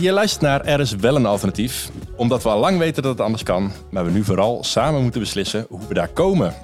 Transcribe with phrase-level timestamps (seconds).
[0.00, 1.90] Je luistert naar Er is wel een alternatief.
[2.16, 3.72] Omdat we al lang weten dat het anders kan.
[3.90, 6.54] Maar we nu vooral samen moeten beslissen hoe we daar komen.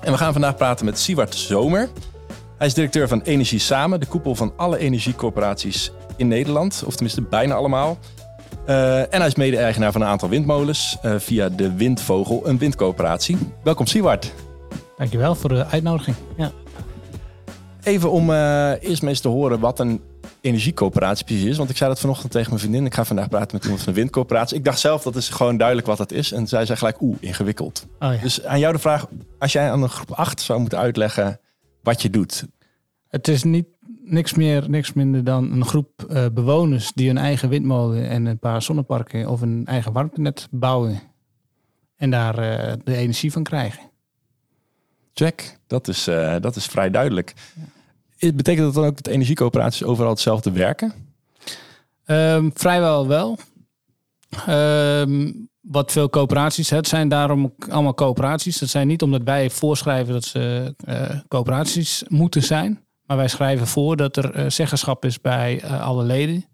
[0.00, 1.88] En we gaan vandaag praten met Siewart Zomer.
[2.58, 6.82] Hij is directeur van Energie Samen, de koepel van alle energiecorporaties in Nederland.
[6.86, 7.98] Of tenminste bijna allemaal.
[8.66, 13.38] Uh, en hij is mede-eigenaar van een aantal windmolens uh, via de Windvogel, een windcoöperatie.
[13.62, 14.32] Welkom Siewart.
[14.96, 16.16] Dankjewel voor de uitnodiging.
[16.36, 16.50] Ja.
[17.82, 20.00] Even om uh, eerst eens te horen wat een
[20.40, 21.56] energiecoöperatie precies is.
[21.56, 22.86] Want ik zei dat vanochtend tegen mijn vriendin.
[22.86, 24.56] Ik ga vandaag praten met iemand van de windcoöperatie.
[24.56, 26.32] Ik dacht zelf, dat is gewoon duidelijk wat dat is.
[26.32, 27.86] En zij zei gelijk, oeh, ingewikkeld.
[27.98, 28.20] Oh, ja.
[28.20, 29.06] Dus aan jou de vraag,
[29.38, 31.40] als jij aan een groep 8 zou moeten uitleggen
[31.82, 32.46] wat je doet.
[33.08, 33.66] Het is niet
[34.02, 38.38] niks meer, niks minder dan een groep uh, bewoners die een eigen windmolen en een
[38.38, 41.00] paar zonneparken of een eigen warmtenet bouwen.
[41.96, 43.90] En daar uh, de energie van krijgen.
[45.12, 47.34] Check, dat is, uh, dat is vrij duidelijk.
[47.54, 47.62] Ja.
[48.18, 50.92] Betekent dat dan ook dat energiecoöperaties overal hetzelfde werken?
[52.06, 53.38] Um, vrijwel wel.
[54.48, 58.58] Um, wat veel coöperaties, het zijn daarom allemaal coöperaties.
[58.58, 60.74] Dat zijn niet omdat wij voorschrijven dat ze
[61.28, 62.84] coöperaties moeten zijn.
[63.06, 66.44] Maar wij schrijven voor dat er uh, zeggenschap is bij uh, alle leden,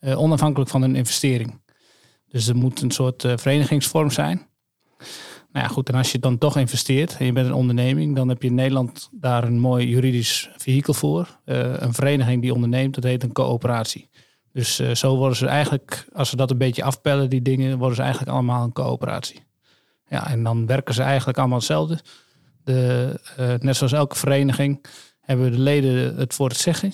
[0.00, 1.60] onafhankelijk van hun investering.
[2.28, 4.46] Dus er moet een soort verenigingsvorm zijn.
[5.54, 8.28] Nou ja, goed, en als je dan toch investeert en je bent een onderneming, dan
[8.28, 11.40] heb je in Nederland daar een mooi juridisch vehikel voor.
[11.44, 14.08] een vereniging die onderneemt, dat heet een coöperatie.
[14.52, 18.02] Dus zo worden ze eigenlijk, als ze dat een beetje afpellen, die dingen, worden ze
[18.02, 19.44] eigenlijk allemaal een coöperatie.
[20.08, 21.98] Ja, en dan werken ze eigenlijk allemaal hetzelfde.
[22.64, 24.84] De, net zoals elke vereniging
[25.20, 26.92] hebben de leden het voor het zeggen.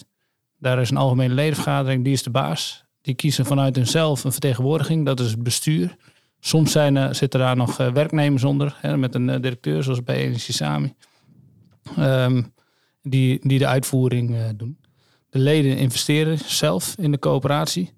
[0.58, 2.84] Daar is een algemene ledenvergadering, die is de baas.
[3.00, 5.97] Die kiezen vanuit hunzelf een vertegenwoordiging, dat is het bestuur.
[6.41, 10.02] Soms zijn, uh, zitten daar nog uh, werknemers onder, hè, met een uh, directeur, zoals
[10.02, 10.94] bij Energie Sami,
[11.98, 12.52] um,
[13.02, 14.78] die, die de uitvoering doen.
[15.30, 17.92] De leden investeren zelf in de coöperatie.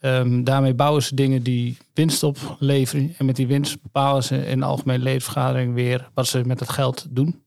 [0.00, 3.14] Um, daarmee bouwen ze dingen die winst opleveren.
[3.18, 6.68] En met die winst bepalen ze in de algemene ledenvergadering weer wat ze met het
[6.68, 7.42] geld doen.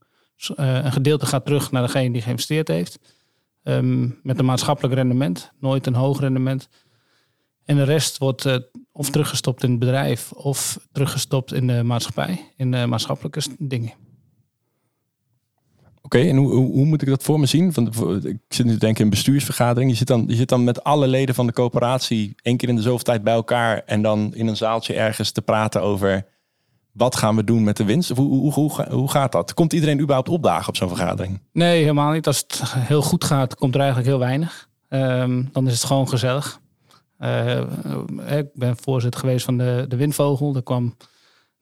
[0.56, 3.00] Een gedeelte gaat terug naar degene die geïnvesteerd heeft.
[3.64, 6.70] Um, met een maatschappelijk rendement, nooit een hoog rendement.
[7.70, 8.56] En de rest wordt uh,
[8.92, 13.92] of teruggestopt in het bedrijf of teruggestopt in de maatschappij, in de maatschappelijke dingen.
[16.02, 17.72] Oké, okay, en hoe, hoe, moet ik dat voor me zien?
[17.72, 19.92] De, ik zit nu te denken in bestuursvergadering.
[19.92, 22.76] Je zit, dan, je zit dan met alle leden van de coöperatie één keer in
[22.76, 26.26] de zoveel tijd bij elkaar en dan in een zaaltje ergens te praten over
[26.92, 28.10] wat gaan we doen met de winst?
[28.10, 29.54] Hoe, hoe, hoe, hoe gaat dat?
[29.54, 31.42] Komt iedereen überhaupt opdagen op zo'n vergadering?
[31.52, 32.28] Nee, helemaal niet.
[32.28, 34.70] Als het heel goed gaat, komt er eigenlijk heel weinig.
[34.90, 36.60] Um, dan is het gewoon gezellig.
[37.20, 40.56] Uh, ik ben voorzitter geweest van de, de Windvogel.
[40.56, 40.96] Er kwam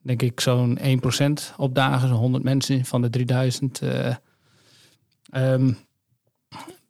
[0.02, 3.80] denk ik zo'n 1% opdagen, zo'n 100 mensen van de 3000.
[3.82, 4.14] Uh,
[5.30, 5.78] um,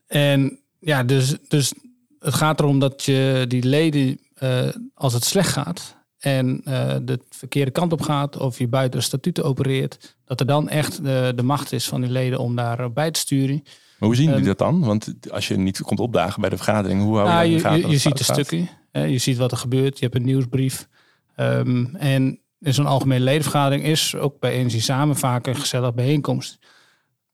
[0.07, 1.73] en ja, dus, dus
[2.19, 4.21] het gaat erom dat je die leden,
[4.95, 6.61] als het slecht gaat, en
[7.05, 11.43] de verkeerde kant op gaat of je buiten statuten opereert, dat er dan echt de
[11.43, 13.63] macht is van die leden om daar bij te sturen.
[13.99, 14.81] Maar hoe zien jullie um, dat dan?
[14.81, 17.87] Want als je niet komt opdagen bij de vergadering, hoe hou je nou, je, je,
[17.87, 20.89] je, je ziet de stukken, hè, je ziet wat er gebeurt, je hebt een nieuwsbrief.
[21.37, 26.59] Um, en in zo'n algemene ledenvergadering is ook bij Energie Samen vaak een gezellig bijeenkomst.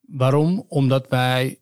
[0.01, 0.65] Waarom?
[0.69, 1.59] Omdat wij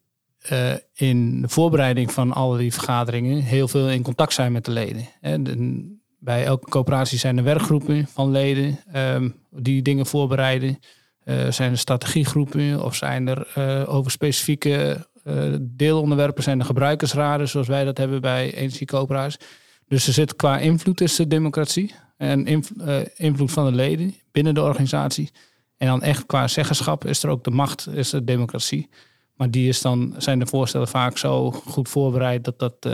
[0.52, 4.70] uh, in de voorbereiding van al die vergaderingen heel veel in contact zijn met de
[4.70, 5.08] leden.
[5.20, 5.42] Hè.
[5.42, 10.78] De, bij elke coöperatie zijn er werkgroepen van leden um, die dingen voorbereiden.
[11.24, 17.48] Uh, zijn er strategiegroepen of zijn er uh, over specifieke uh, deelonderwerpen zijn er gebruikersraden,
[17.48, 19.46] zoals wij dat hebben bij energiecoöperaties.
[19.88, 22.72] Dus er zit qua invloed is de democratie en invl
[23.16, 25.30] invloed van de leden binnen de organisatie.
[25.76, 28.88] En dan echt qua zeggenschap is er ook de macht, is de democratie.
[29.36, 32.88] Maar die is dan, zijn de voorstellen vaak zo goed voorbereid dat dat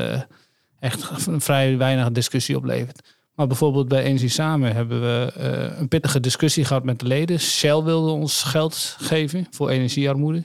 [0.78, 3.17] echt vrij weinig discussie oplevert.
[3.38, 7.40] Maar bijvoorbeeld bij Energie Samen hebben we uh, een pittige discussie gehad met de leden.
[7.40, 10.44] Shell wilde ons geld geven voor energiearmoede.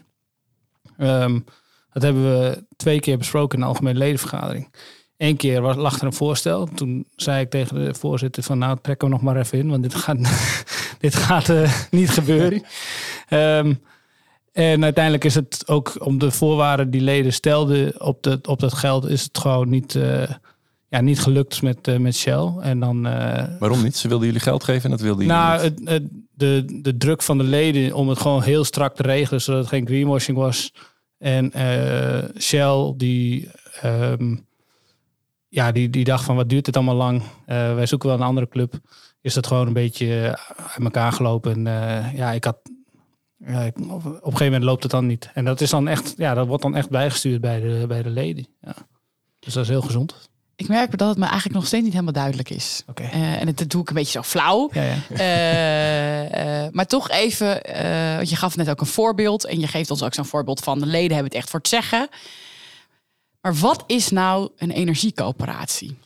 [0.97, 1.45] Um,
[1.93, 4.75] dat hebben we twee keer besproken in de algemene ledenvergadering.
[5.17, 6.67] Eén keer was, lag er een voorstel.
[6.75, 9.69] Toen zei ik tegen de voorzitter van nou trek hem nog maar even in.
[9.69, 10.17] Want dit gaat,
[10.99, 12.63] dit gaat uh, niet gebeuren.
[13.29, 13.81] Um,
[14.51, 18.73] en uiteindelijk is het ook om de voorwaarden die leden stelden op, de, op dat
[18.73, 19.07] geld...
[19.07, 19.93] is het gewoon niet...
[19.93, 20.23] Uh,
[20.93, 22.51] ja, niet gelukt met, uh, met Shell.
[22.59, 23.97] En dan, uh, Waarom niet?
[23.97, 27.21] Ze wilden jullie geld geven en dat wilden jullie nou, het, het, de, de druk
[27.21, 30.73] van de leden om het gewoon heel strak te regelen, zodat het geen greenwashing was.
[31.17, 33.49] En uh, Shell, die,
[33.85, 34.45] um,
[35.47, 37.21] ja, die, die dacht van wat duurt het allemaal lang?
[37.45, 38.79] wij zoeken wel een andere club.
[39.21, 41.67] Is dat gewoon een beetje uit elkaar gelopen.
[41.67, 42.57] En ja, ik had
[43.37, 45.29] ja, ik, op, een gegeven moment loopt het dan niet.
[45.33, 48.09] En dat is dan echt, ja, dat wordt dan echt bijgestuurd bij de, bij de
[48.09, 48.47] leden.
[48.61, 48.75] Ja.
[49.39, 50.31] Dus dat is heel gezond.
[50.63, 52.83] Ik merk dat het me eigenlijk nog steeds niet helemaal duidelijk is.
[52.87, 53.03] Oké.
[53.03, 54.69] Eh, en dat doe ik een beetje zo flauw.
[54.73, 54.95] Ja, ja.
[55.09, 57.47] Eh, eh, maar toch even,
[58.15, 59.45] want je gaf net ook een voorbeeld.
[59.45, 61.67] En je geeft ons ook zo'n voorbeeld van de leden hebben het echt voor het
[61.67, 62.07] zeggen.
[63.41, 65.97] Maar wat is nou een energiecoöperatie?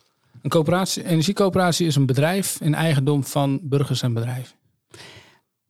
[0.42, 4.56] Een coöperatie, energiecoöperatie is een bedrijf in eigendom van burgers en bedrijven.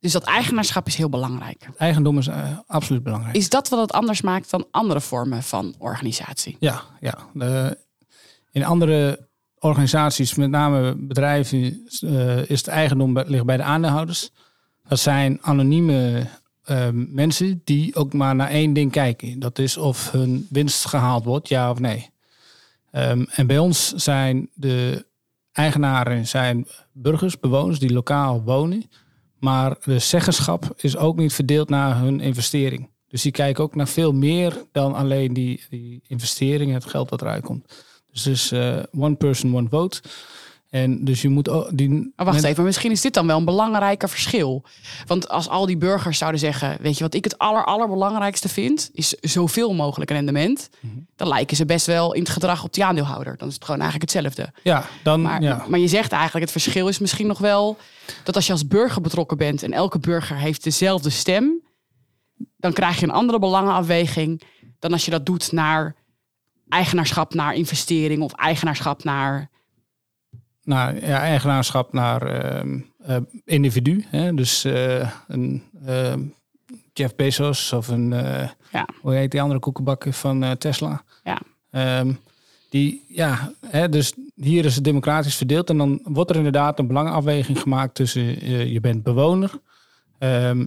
[0.00, 1.68] Dus dat eigenaarschap is heel belangrijk.
[1.76, 2.28] Eigendom is
[2.66, 3.36] absoluut belangrijk.
[3.36, 6.56] Is dat wat het anders maakt dan andere vormen van organisatie?
[6.60, 7.14] Ja, ja.
[7.34, 7.78] De,
[8.52, 9.28] in andere
[9.58, 14.30] organisaties, met name bedrijven, eh, is het eigendom ligt bij de aandeelhouders.
[14.88, 16.26] Dat zijn anonieme
[16.62, 19.38] eh, mensen die ook maar naar één ding kijken.
[19.38, 22.10] Dat is of hun winst gehaald wordt, ja of nee.
[22.90, 25.06] Ehm, en bij ons zijn de
[25.52, 28.90] eigenaren zijn burgers, bewoners die lokaal wonen.
[29.38, 32.90] Maar de zeggenschap is ook niet verdeeld naar hun investering.
[33.08, 37.22] Dus die kijken ook naar veel meer dan alleen die, die investering, het geld wat
[37.22, 37.84] eruit komt.
[38.12, 40.00] Dus het is eh, one person, one vote.
[40.70, 42.12] En dus je moet ook die.
[42.16, 44.64] Maar wacht even, misschien is dit dan wel een belangrijker verschil.
[45.06, 48.90] Want als al die burgers zouden zeggen, weet je wat ik het aller, allerbelangrijkste vind,
[48.92, 50.68] is zoveel mogelijk rendement.
[50.80, 50.92] Mhm.
[51.16, 53.36] Dan lijken ze best wel in het gedrag op die aandeelhouder.
[53.36, 54.52] Dan is het gewoon eigenlijk hetzelfde.
[54.62, 55.64] Ja, dan Maar, ja.
[55.68, 57.76] maar je zegt eigenlijk, het verschil is misschien nog wel
[58.24, 61.62] dat als je als burger betrokken bent en elke burger heeft dezelfde stem,
[62.56, 64.42] dan krijg je een andere belangenafweging
[64.78, 65.94] dan als je dat doet naar
[66.68, 69.50] eigenaarschap naar investering of eigenaarschap naar.
[70.64, 74.04] naar ja, eigenaarschap naar ehm, eh, individu.
[74.08, 74.34] Hè?
[74.34, 76.22] Dus eh, een ehm,
[76.92, 78.88] Jeff Bezos of een, eh, Ja.
[79.00, 81.02] hoe heet die andere koekenbakker van Tesla.
[81.24, 81.38] Ja.
[81.70, 82.12] Ehm,
[82.70, 85.70] die, ja, hè, dus hier is het democratisch verdeeld.
[85.70, 89.60] En dan wordt er inderdaad een belangenafweging gemaakt tussen je bent bewoner.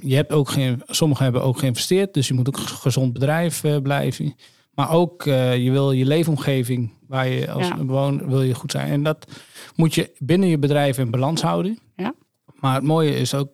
[0.02, 3.64] Je hebt ook geen, sommigen hebben ook geïnvesteerd, dus je moet ook een gezond bedrijf
[3.84, 4.36] blijven.
[4.82, 7.76] Maar ook eh, je wil je leefomgeving waar je als Ja.
[7.76, 8.92] bewoner wil je goed zijn.
[8.92, 9.28] En dat
[9.76, 11.80] moet je binnen je bedrijf in balans houden.
[11.96, 12.14] Ja.
[12.60, 13.50] Maar het mooie is ook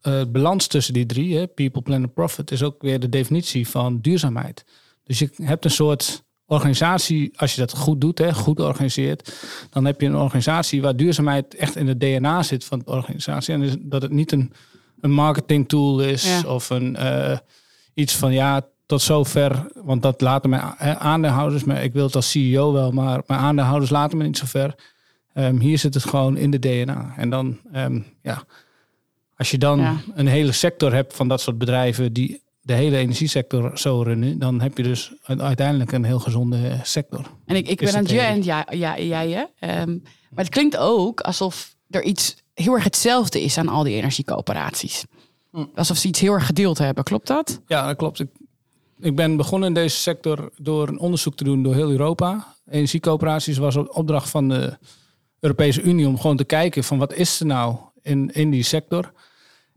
[0.00, 4.00] het balans tussen die drie, hè, people, planet, profit, is ook weer de definitie van
[4.00, 4.64] duurzaamheid.
[5.04, 9.34] Dus je hebt een soort organisatie, als je dat goed doet, hè, goed organiseert,
[9.70, 13.54] dan heb je een organisatie waar duurzaamheid echt in het DNA zit van de organisatie.
[13.54, 14.52] En dat het niet een,
[15.00, 16.48] een marketing tool is Ja.
[16.54, 17.38] of een, eh,
[17.94, 20.62] iets van ja, tot zover, want dat laten mijn
[20.98, 24.46] aandeelhouders, maar ik wil het als CEO wel, maar mijn aandeelhouders laten me niet zo
[24.46, 24.74] ver.
[25.34, 27.12] Ehm, hier zit het gewoon in de DNA.
[27.16, 28.44] En dan, ehm, ja,
[29.36, 29.96] als je dan Ja.
[30.14, 34.60] een hele sector hebt van dat soort bedrijven die de hele energiesector zo runnen, dan
[34.60, 37.26] heb je dus uiteindelijk een heel gezonde sector.
[37.46, 39.30] En ik, ik ben aan het ja, ja, jij.
[39.30, 39.44] hè.
[39.58, 39.90] Ehm,
[40.30, 45.04] maar het klinkt ook alsof er iets heel erg hetzelfde is aan al die energiecoöperaties.
[45.50, 45.64] Hm.
[45.74, 47.60] Alsof ze iets heel erg gedeeld hebben, klopt dat?
[47.66, 48.20] Ja, dat klopt.
[48.20, 48.28] Ik,
[49.00, 52.54] ik ben begonnen in deze sector door een onderzoek te doen door heel Europa.
[52.70, 54.78] Energiecoöperaties was op opdracht van de
[55.40, 59.12] Europese Unie om gewoon te kijken van wat is er nou in, in die sector.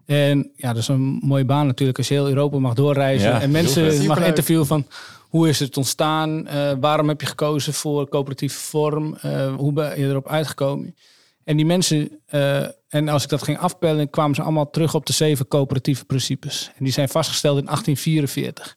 [0.06, 3.42] En ja, dat is een mooie baan natuurlijk als je heel Europa mag doorreizen Ja,
[3.42, 4.88] en mensen mag interviewen van
[5.20, 10.00] hoe is het ontstaan, Eh, waarom heb je gekozen voor coöperatieve vorm, Eh, hoe ben
[10.00, 10.96] je erop uitgekomen.
[11.44, 15.06] En die mensen, eh, en als ik dat ging afpellen, kwamen ze allemaal terug op
[15.06, 16.72] de zeven coöperatieve principes.
[16.78, 18.76] En die zijn vastgesteld in 1844.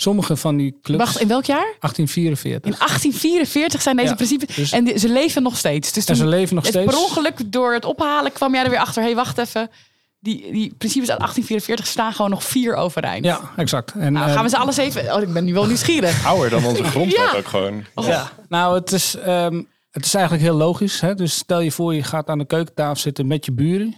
[0.00, 1.04] Sommige van die clubs.
[1.04, 1.74] Wacht, in welk jaar?
[1.80, 2.72] 1844.
[2.72, 4.56] In 1844 zijn deze Ja, principes.
[4.56, 5.92] dus- en die- ze leven nog steeds.
[5.92, 6.92] Dus en ze leven nog steeds.
[6.92, 9.00] per ongeluk door het ophalen kwam jij er weer achter.
[9.02, 9.70] Hé, hey, wacht even.
[10.20, 13.24] Die, die principes uit 1844 staan gewoon nog vier overeind.
[13.24, 13.92] Ja, exact.
[13.92, 15.14] En, Nou, eh, gaan we ze alles even...
[15.14, 16.26] Oh, ik ben nu wel nieuwsgierig.
[16.26, 17.38] Ouder dan onze grondwet Ja.
[17.38, 17.84] ook gewoon.
[17.94, 21.00] Ja, nou, het is, ehm, het is eigenlijk heel logisch.
[21.00, 21.14] Hè?
[21.14, 23.94] Dus stel je voor, je gaat aan de keukentafel zitten met je buren.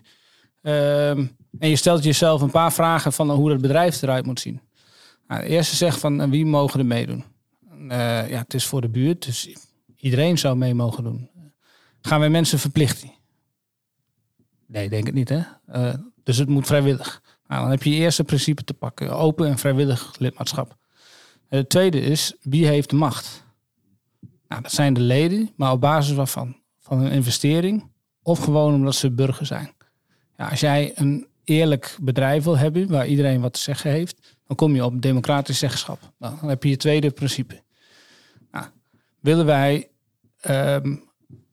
[0.62, 1.24] Ehm,
[1.58, 4.60] en je stelt jezelf een paar vragen van hoe het bedrijf eruit moet zien.
[5.32, 7.24] Nou, de eerste zegt van eh, wie mogen er meedoen?
[7.88, 9.48] Eh, ja, het is voor de buurt, dus
[9.96, 11.30] iedereen zou mee mogen doen.
[12.00, 13.12] Gaan wij mensen verplichten?
[14.66, 15.42] Nee, denk het niet, hè?
[15.66, 17.22] Eh, dus het moet vrijwillig.
[17.46, 19.10] Nou, dan heb je je eerste principe te pakken.
[19.10, 20.76] Open en vrijwillig lidmaatschap.
[21.48, 23.44] Het tweede is, wie heeft de macht?
[24.48, 26.56] Nou, dat zijn de leden, maar op basis waarvan?
[26.78, 27.90] Van een investering
[28.22, 29.72] of gewoon omdat ze burger zijn.
[30.36, 34.68] Ja, als jij een eerlijk bedrijf wil hebben waar iedereen wat te zeggen heeft, dan
[34.68, 36.12] kom je op democratisch zeggenschap.
[36.18, 37.62] Nou, dan heb je je tweede principe.
[38.50, 38.66] Nou,
[39.20, 39.88] willen wij
[40.40, 40.96] ehm,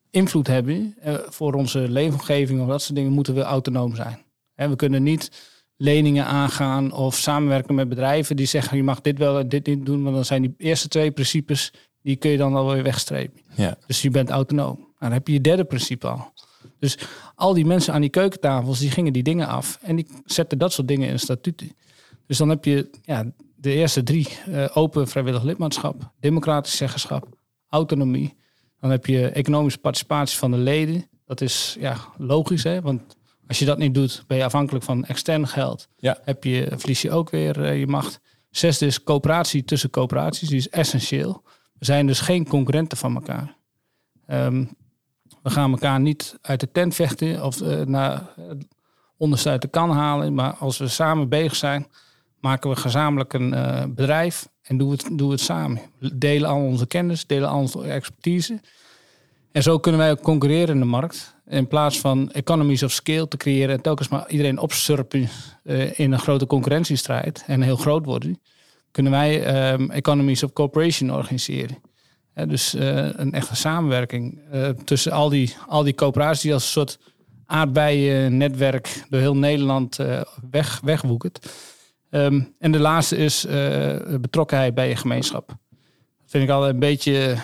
[0.10, 4.20] invloed hebben eh, voor onze leefomgeving of dat soort dingen, moeten we autonoom zijn.
[4.56, 5.32] We kunnen niet
[5.78, 9.86] leningen aangaan of samenwerken met bedrijven die zeggen je mag dit wel en dit niet
[9.86, 13.42] doen, want dan zijn die eerste twee principes die kun je dan alweer wegstrepen.
[13.56, 13.78] Ja.
[13.88, 14.76] Dus je bent autonoom.
[14.78, 16.34] Nou, dan heb je je derde principe al.
[16.80, 16.98] Dus
[17.36, 19.80] al die mensen aan die keukentafels, die gingen die dingen af.
[19.82, 21.72] En die zetten dat soort dingen in statuten.
[22.30, 24.28] Dus dan heb je ja, de eerste drie.
[24.46, 27.28] eh, open vrijwillig lidmaatschap, democratisch zeggenschap,
[27.70, 28.38] autonomie.
[28.80, 31.10] Dan heb je economische participatie van de leden.
[31.26, 32.82] Dat is ja, logisch, hè?
[32.82, 33.18] want
[33.48, 35.88] als je dat niet doet, ben je afhankelijk van extern geld.
[35.98, 36.18] Ja.
[36.24, 38.20] Heb je, verlies je ook weer eh, je macht.
[38.50, 40.50] Zesde is coöperatie tussen coöperaties.
[40.50, 41.44] Die is essentieel.
[41.74, 43.56] We zijn dus geen concurrenten van elkaar.
[44.26, 44.66] Ehm,
[45.44, 48.34] we gaan elkaar niet uit de tent vechten of uh, naar
[49.18, 50.34] onderste uit de kan halen.
[50.34, 51.88] Maar als we samen bezig zijn,
[52.40, 55.82] maken we gezamenlijk een uh, bedrijf en doen we, het, doen het samen.
[56.14, 58.60] Delen al onze kennis, delen al onze expertise.
[59.52, 61.36] En zo kunnen wij ook concurreren in de markt.
[61.48, 65.30] In plaats van economies of scale te creëren en telkens maar iedereen opsurpen
[65.64, 68.40] uh, in een grote concurrentiestrijd en heel groot worden,
[68.92, 71.78] kunnen wij um, economies of cooperation organiseren.
[72.48, 74.40] Dus uh, een echte samenwerking
[74.84, 77.00] tussen al die, al die coöperaties die als een soort
[77.46, 79.98] aardbeiennetwerk door heel Nederland
[80.52, 81.50] weg, wegwoekert.
[82.12, 83.48] Um, en de laatste is
[84.22, 85.48] betrokkenheid bij je gemeenschap.
[85.48, 85.58] Dat
[86.28, 87.38] vind ik altijd een beetje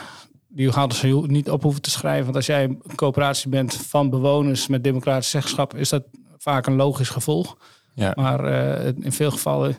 [0.48, 2.24] die hadden ze niet op hoeven te schrijven.
[2.24, 6.04] Want als jij een coöperatie bent van bewoners met democratisch zeggenschap, is dat
[6.38, 7.58] vaak een logisch gevolg.
[7.94, 8.14] Ja.
[8.16, 9.78] Maar uh, in veel gevallen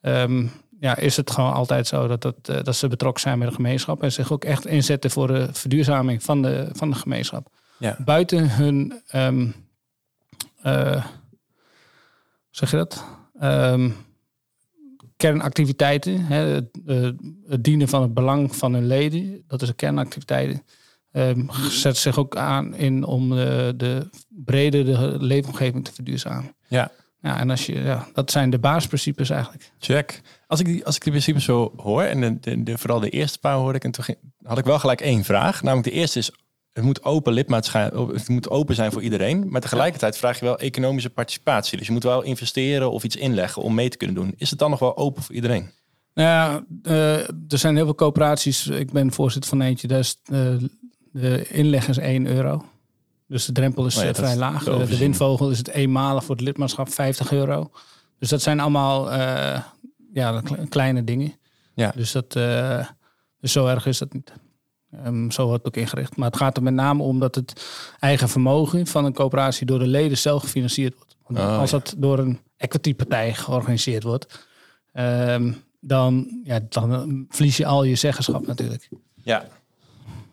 [0.00, 0.50] um,
[0.80, 3.54] ja, is het gewoon altijd zo dat, dat, uh, dat ze betrokken zijn met de
[3.54, 7.48] gemeenschap en zich ook echt inzetten voor de verduurzaming van de, van de gemeenschap.
[7.78, 7.96] Ja.
[8.04, 9.54] Buiten hun, um,
[12.50, 13.04] zeg je dat?
[13.42, 13.96] Um,
[15.24, 20.62] kernactiviteiten, hè, het, het, dienen van het belang van hun leden, dat is de kernactiviteiten.
[21.12, 26.54] Um, zet zich ook aan in om de, de brede de leefomgeving te verduurzamen.
[26.68, 26.90] Ja.
[27.20, 29.72] Ja, en als je, ja, dat zijn de basisprincipes eigenlijk.
[29.78, 30.20] Check.
[30.46, 33.10] Als ik die, als ik die principes zo hoor, en de, de, de, vooral de
[33.10, 35.62] eerste paar hoorde ik, en toen ging, had ik wel gelijk één vraag.
[35.62, 36.32] Namelijk de eerste is,
[36.74, 39.46] het moet open lidmaatschap, het moet open zijn voor iedereen.
[39.48, 41.78] Maar tegelijkertijd vraag je wel economische participatie.
[41.78, 44.34] Dus je moet wel investeren of iets inleggen om mee te kunnen doen.
[44.36, 45.70] Is het dan nog wel open voor iedereen?
[46.14, 48.66] Nou ja, uh, er zijn heel veel coöperaties.
[48.66, 49.86] Ik ben voorzitter van eentje.
[49.88, 50.56] Daar is, uh,
[51.12, 52.64] de inleg is 1 euro.
[53.28, 54.64] Dus de drempel is Oh ja, uh, dat vrij laag.
[54.64, 57.70] De, de windvogel is het eenmalig voor het lidmaatschap 50 euro.
[58.18, 59.60] Dus dat zijn allemaal eh,
[60.12, 61.32] ja, kle- kleine dingen.
[61.74, 61.92] Ja.
[61.96, 62.86] Dus, dat, eh,
[63.40, 64.32] dus zo erg is dat niet.
[65.04, 66.16] Ehm, zo wordt het ook ingericht.
[66.16, 67.64] Maar het gaat er met name om dat het
[67.98, 71.16] eigen vermogen van een coöperatie door de leden zelf gefinancierd wordt.
[71.26, 71.78] Want Oh, als ja.
[71.78, 74.48] dat door een equity-partij georganiseerd wordt,
[74.92, 78.88] ehm, dan, ja, dan eh, verlies je al je zeggenschap natuurlijk.
[79.22, 79.46] Ja.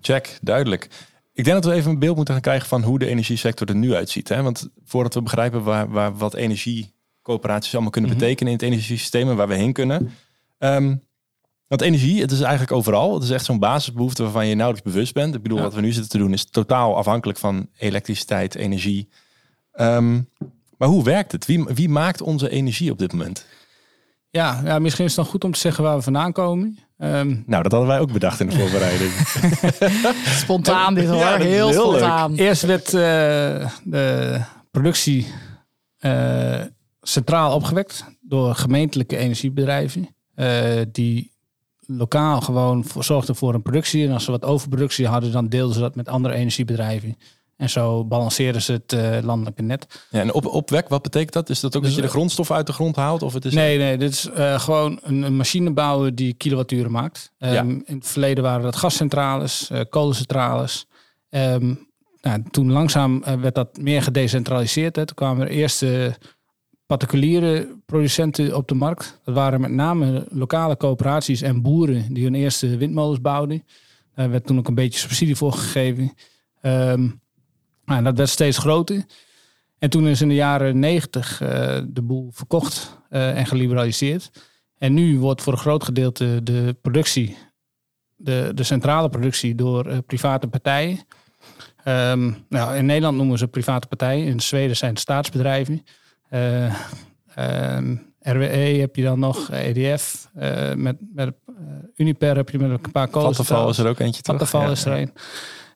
[0.01, 0.89] Check, duidelijk.
[1.34, 3.75] Ik denk dat we even een beeld moeten gaan krijgen van hoe de energiesector er
[3.75, 4.30] nu uitziet.
[4.30, 4.41] Hè?
[4.44, 8.20] Want voordat we begrijpen waar, waar wat energiecoöperaties allemaal kunnen Mhm.
[8.20, 10.12] betekenen in het energiesysteem en waar we heen kunnen.
[10.58, 10.96] Ehm,
[11.72, 13.13] want energie, het is eigenlijk overal.
[13.13, 15.36] Het is echt zo'n basisbehoefte waarvan je nauwelijks bewust bent.
[15.36, 15.63] Ik bedoel, Ja.
[15.63, 19.08] wat we nu zitten te doen is totaal afhankelijk van elektriciteit, energie.
[19.74, 20.13] Ehm,
[20.78, 21.46] maar hoe werkt het?
[21.46, 23.46] Wie, wie maakt onze energie op dit moment?
[24.30, 26.78] Ja, ja, misschien is het dan goed om te zeggen waar we vandaan komen.
[26.98, 29.12] Ehm, Nou, dat hadden wij ook bedacht in de voorbereiding.
[30.44, 31.74] Spontaan dit hoor, Ja, heel, leuk.
[31.80, 32.36] spontaan.
[32.36, 34.40] Eerst werd eh, de
[34.72, 35.28] productie
[35.98, 36.60] eh,
[37.01, 40.16] centraal opgewekt door gemeentelijke energiebedrijven.
[40.36, 41.32] eh, die
[41.98, 44.07] lokaal gewoon voor, zorgden voor een productie.
[44.07, 47.17] En als ze wat overproductie hadden, dan deelden ze dat met andere energiebedrijven.
[47.57, 50.05] En zo balanceerden ze het eh, landelijke net.
[50.10, 51.50] ja, en op, opwek, wat betekent dat?
[51.50, 53.21] Is dat ook Dus, dat je de grondstof uit de grond haalt?
[53.21, 56.91] Of het is Nee, nee, dit is eh, gewoon een, een machine bouwen die kilowatturen
[56.91, 57.31] maakt.
[57.38, 57.62] Ehm, Ja.
[57.62, 60.88] In het verleden waren dat gascentrales, eh, kolencentrales.
[61.29, 61.74] Ehm,
[62.21, 64.95] nou, toen langzaam werd dat meer gedecentraliseerd.
[64.95, 65.05] Hè.
[65.05, 66.15] Toen kwamen er eerste
[66.98, 69.19] particuliere producenten op de markt.
[69.24, 73.65] Dat waren met name lokale coöperaties en boeren die hun eerste windmolens bouwden.
[74.15, 76.13] Daar werd toen ook een beetje subsidie voor gegeven.
[77.86, 79.05] En dat werd steeds groter.
[79.79, 84.31] En toen is in de jaren negentig eh, de boel verkocht eh, en geliberaliseerd.
[84.77, 87.38] En nu wordt voor een groot gedeelte de productie,
[88.15, 91.00] de, de centrale productie, door eh, private partijen.
[91.83, 94.25] Ehm, nou, in Nederland noemen ze private partijen.
[94.25, 95.83] In Zweden zijn het staatsbedrijven.
[96.32, 96.66] Eh,
[97.36, 100.30] ehm, RWE heb je dan nog, EDF.
[100.36, 101.54] eh, met, met eh,
[101.96, 103.78] Uniper heb je met een paar Vattenfall kolencentrales.
[103.78, 104.38] is er ook eentje toch?
[104.38, 104.72] Vattenfall Ja.
[104.72, 105.14] is er een.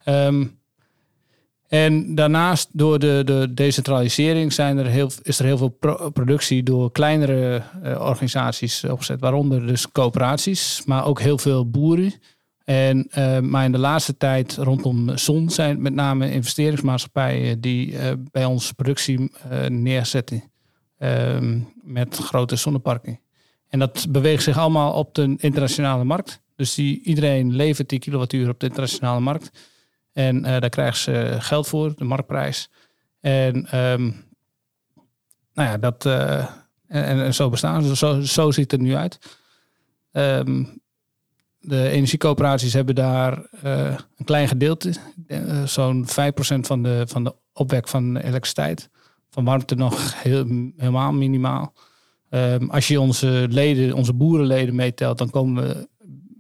[0.04, 0.46] Ehm,
[1.68, 6.64] en daarnaast, door de, de decentralisering, zijn er heel, is er heel veel pro- productie
[6.64, 12.14] door kleinere eh, organisaties opgezet, waaronder dus coöperaties, maar ook heel veel boeren.
[12.66, 18.12] En, eh, maar in de laatste tijd rondom zon zijn met name investeringsmaatschappijen die eh,
[18.32, 20.44] bij ons productie eh, neerzetten
[20.98, 23.20] ehm, met grote zonneparken.
[23.68, 26.42] En dat beweegt zich allemaal op de internationale markt.
[26.56, 29.52] Dus die, iedereen levert die kilowattuur op de internationale markt.
[30.14, 32.70] En daar krijgen ze geld voor, de marktprijs.
[33.20, 34.12] En ehm,
[35.54, 37.96] nou ja, dat, en, en zo bestaan ze.
[37.96, 39.38] Zo, zo ziet het er nu uit.
[40.12, 40.64] Ehm,
[41.68, 44.94] de energiecoöperaties hebben daar eh, een klein gedeelte,
[45.28, 46.10] uh, zo'n 5%
[46.60, 48.90] van de, van de opwek van elektriciteit.
[49.30, 50.46] Van warmte nog heel,
[50.78, 51.74] helemaal minimaal.
[52.30, 55.90] Um, als je onze leden, onze boerenleden meetelt, dan komen we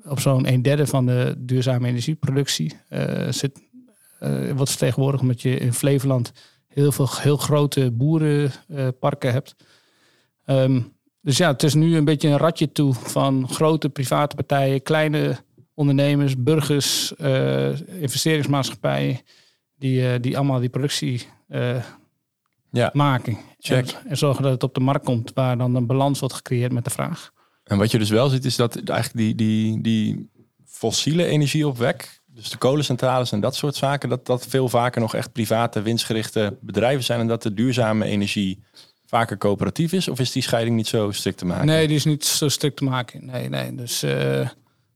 [0.10, 2.74] op zo'n een derde van de duurzame energieproductie.
[2.89, 3.62] Uh, zit,
[4.55, 6.32] wordt vertegenwoordigd omdat je in Flevoland
[6.67, 9.55] heel veel heel grote boerenparken hebt.
[10.46, 10.95] Um,
[11.25, 15.38] dus ja, het is nu een beetje een ratje toe van grote private partijen, kleine
[15.74, 19.20] ondernemers, burgers, uh, investeringsmaatschappijen,
[19.75, 21.84] die, uh, die allemaal die productie uh,
[22.72, 22.89] ja.
[22.94, 23.38] maken.
[23.60, 23.88] Check.
[23.88, 26.72] En, en, zorgen dat het op de markt komt, waar dan een balans wordt gecreëerd
[26.72, 27.32] met de vraag.
[27.63, 30.29] En wat je dus wel ziet, is dat eigenlijk die, die, die
[30.65, 35.32] fossiele energieopwek, dus de kolencentrales en dat soort zaken, dat dat veel vaker nog echt
[35.32, 38.63] private, winstgerichte bedrijven zijn en dat de duurzame energie
[39.06, 40.08] vaker coöperatief is?
[40.08, 41.66] Of is die scheiding niet zo strikt te maken?
[41.66, 43.26] Nee, die is niet zo strikt te maken.
[43.26, 43.76] Nee, nee.
[43.76, 44.12] Dus uh,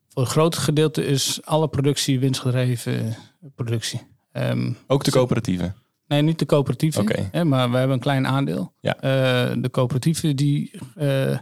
[0.09, 3.15] voor het grote gedeelte is alle productie winstgedreven
[3.55, 4.01] productie.
[4.33, 5.75] Um, Ook de coöperatieven?
[6.07, 7.01] Nee, niet de coöperatieven.
[7.01, 7.43] Okay.
[7.43, 8.73] maar we hebben een klein aandeel.
[8.79, 8.95] Ja.
[8.95, 11.37] Uh, de coöperatieven die uh,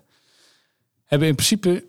[1.05, 1.85] hebben in principe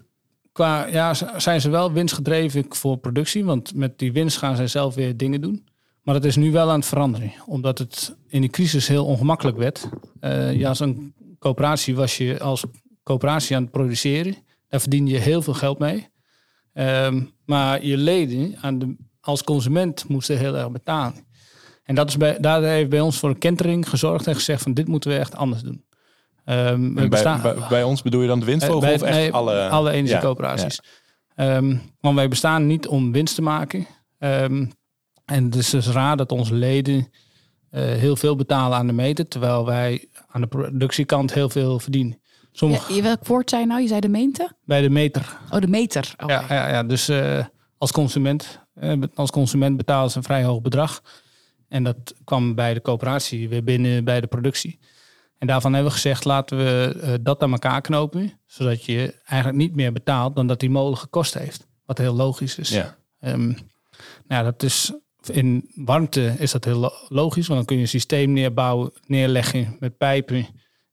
[0.52, 4.94] qua ja, zijn ze wel winstgedreven voor productie, want met die winst gaan zij zelf
[4.94, 5.68] weer dingen doen.
[6.08, 9.56] Maar het is nu wel aan het veranderen, omdat het in de crisis heel ongemakkelijk
[9.56, 9.88] werd.
[10.20, 12.64] Uh, ja, als een coöperatie was je als
[13.02, 14.36] coöperatie aan het produceren.
[14.68, 16.08] Daar verdien je heel veel geld mee.
[16.74, 21.14] Um, maar je leden aan de, als consument moesten heel erg betalen.
[21.82, 24.74] En dat is bij, daar heeft bij ons voor een kentering gezorgd en gezegd van
[24.74, 25.84] dit moeten we echt anders doen.
[26.44, 29.32] Um, bij, bestaan, bij, bij, ons bedoel je dan de winstvogel bij, of echt nee,
[29.32, 29.68] alle...
[29.68, 30.80] alle energiecoöperaties.
[31.34, 31.56] Ja, ja.
[31.56, 33.86] um, want wij bestaan niet om winst te maken.
[34.18, 34.76] Um,
[35.28, 37.06] en het is dus raar dat onze leden uh,
[37.80, 42.20] heel veel betalen aan de meter, terwijl wij aan de productiekant heel veel verdienen.
[42.52, 42.94] Sommige...
[42.94, 43.80] Ja, welk woord zei nou?
[43.80, 44.52] Je zei de meente?
[44.64, 45.38] Bij de meter.
[45.50, 46.14] Oh, de meter.
[46.18, 46.47] Okay.
[46.49, 47.44] Ja, ja, ja, dus uh,
[47.78, 51.02] als consument, uh, als consument betalen ze een vrij hoog bedrag.
[51.68, 54.79] En dat kwam bij de coöperatie weer binnen bij de productie.
[55.38, 58.40] En daarvan hebben we gezegd, laten we uh, dat aan elkaar knopen.
[58.46, 61.66] Zodat je eigenlijk niet meer betaalt dan dat die molen gekost heeft.
[61.87, 62.68] Wat heel logisch is.
[62.68, 62.96] Ja.
[63.20, 63.57] Um,
[64.26, 64.92] nou, dat is
[65.30, 69.96] in warmte is dat heel logisch, want dan kun je een systeem neerbouwen, neerleggen met
[69.96, 70.36] pijpen.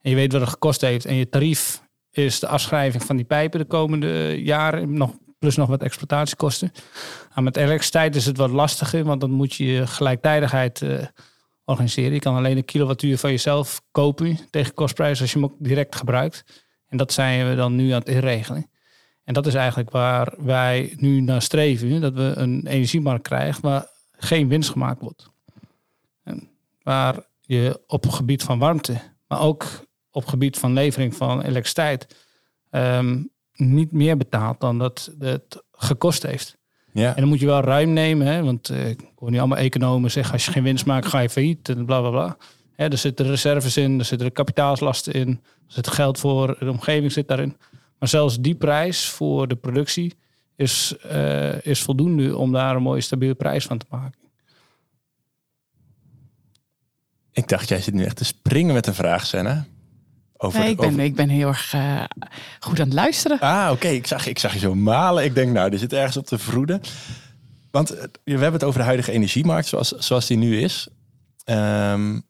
[0.01, 1.05] En je weet wat het gekost heeft.
[1.05, 5.69] En je tarief is de afschrijving van die pijpen de komende jaren, nog, plus nog
[5.69, 6.71] wat exploitatiekosten.
[7.33, 11.03] Maar met elektriciteit is het wat lastiger, want dan moet je gelijktijdigheid uh,
[11.65, 12.13] organiseren.
[12.13, 15.95] Je kan alleen een kilowattuur van jezelf kopen tegen kostprijs als je hem ook direct
[15.95, 16.63] gebruikt.
[16.87, 18.69] En dat zijn we dan nu aan het inregelen.
[19.23, 22.01] En dat is eigenlijk waar wij nu naar streven.
[22.01, 25.30] Dat we een energiemarkt krijgen waar geen winst gemaakt wordt.
[26.23, 26.49] En
[26.82, 29.63] waar je op het gebied van warmte, maar ook
[30.12, 32.25] op het gebied van levering van elektriciteit,
[32.71, 36.58] um, niet meer betaalt dan dat het gekost heeft.
[36.91, 37.10] Ja.
[37.10, 40.12] En dan moet je wel ruim nemen, hè, want uh, ik hoor nu allemaal economen
[40.12, 42.38] zeggen, als je geen winst maakt, ga je failliet en bla bla bla.
[42.75, 45.28] Hè, er zitten reserves in, er zitten kapitaalslasten in,
[45.67, 47.58] er zit geld voor, de omgeving zit daarin.
[47.99, 50.15] Maar zelfs die prijs voor de productie
[50.55, 54.19] is, uh, is voldoende om daar een mooie stabiele prijs van te maken.
[57.31, 59.65] Ik dacht, jij zit nu echt te springen met een vraag, Senna.
[60.37, 62.03] Over, nee, ik, ben, ik ben heel erg uh,
[62.59, 63.39] goed aan het luisteren.
[63.39, 63.87] Ah, oké.
[63.87, 65.23] Ik, zag, ik zag je zo malen.
[65.23, 66.81] Ik denk, nou, die zit ergens op te vroeden.
[67.71, 70.87] Want uh, we hebben het over de huidige energiemarkt zoals, zoals die nu is.
[71.45, 72.23] Um,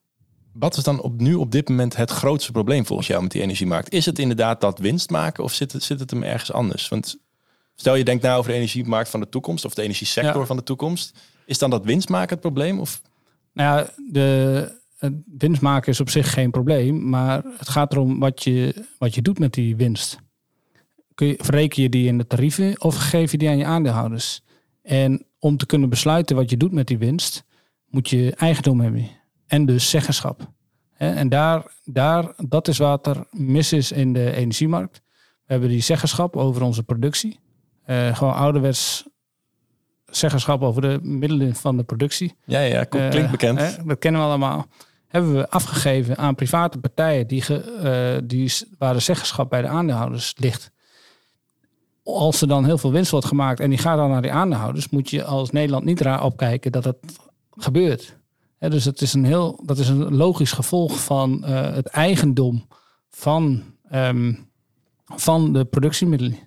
[0.54, 3.42] wat is dan op, nu op dit moment het grootste probleem volgens jou met die
[3.42, 3.94] energiemarkt?
[3.94, 6.88] Is het inderdaad dat winst maken of zit het, zit het hem ergens anders?
[6.88, 7.18] Want
[7.76, 10.64] Stel je denkt nou over de energiemarkt van de toekomst of de energiesector van de
[10.64, 11.20] toekomst.
[11.46, 12.80] Is dan dat winst maken het probleem?
[12.80, 13.02] Of?
[13.54, 14.72] Nou ja, de,
[15.38, 17.10] winst maken is op zich geen probleem.
[17.10, 20.18] Maar het gaat erom wat je, wat je doet met die winst.
[21.14, 24.42] Kun je, verreken je die in de tarieven of geef je die aan je aandeelhouders?
[24.82, 27.44] En om te kunnen besluiten wat je doet met die winst,
[27.88, 29.10] moet je eigendom hebben.
[29.48, 30.54] En dus zeggenschap.
[30.98, 35.02] En daar, daar, dat is wat er mis is in de energiemarkt.
[35.16, 37.40] We hebben die zeggenschap over onze productie.
[37.88, 39.06] Uh, gewoon ouderwets
[40.06, 42.36] zeggenschap over de middelen van de productie.
[42.46, 43.80] Ja, ja, klinkt uh, bekend.
[43.86, 44.66] dat kennen we allemaal.
[45.08, 49.68] Hebben we afgegeven aan private partijen die, ge, uh, die, waar de zeggenschap bij de
[49.68, 50.72] aandeelhouders ligt.
[52.04, 54.90] Als er dan heel veel winst wordt gemaakt en die gaat dan naar die aandeelhouders,
[54.90, 56.98] moet je als Nederland niet raar opkijken dat het
[57.52, 58.18] gebeurt.
[58.60, 62.68] dus het is een heel, dat is een logisch gevolg van het eigendom
[63.10, 64.50] van, um,
[65.06, 66.38] van de productiemiddelen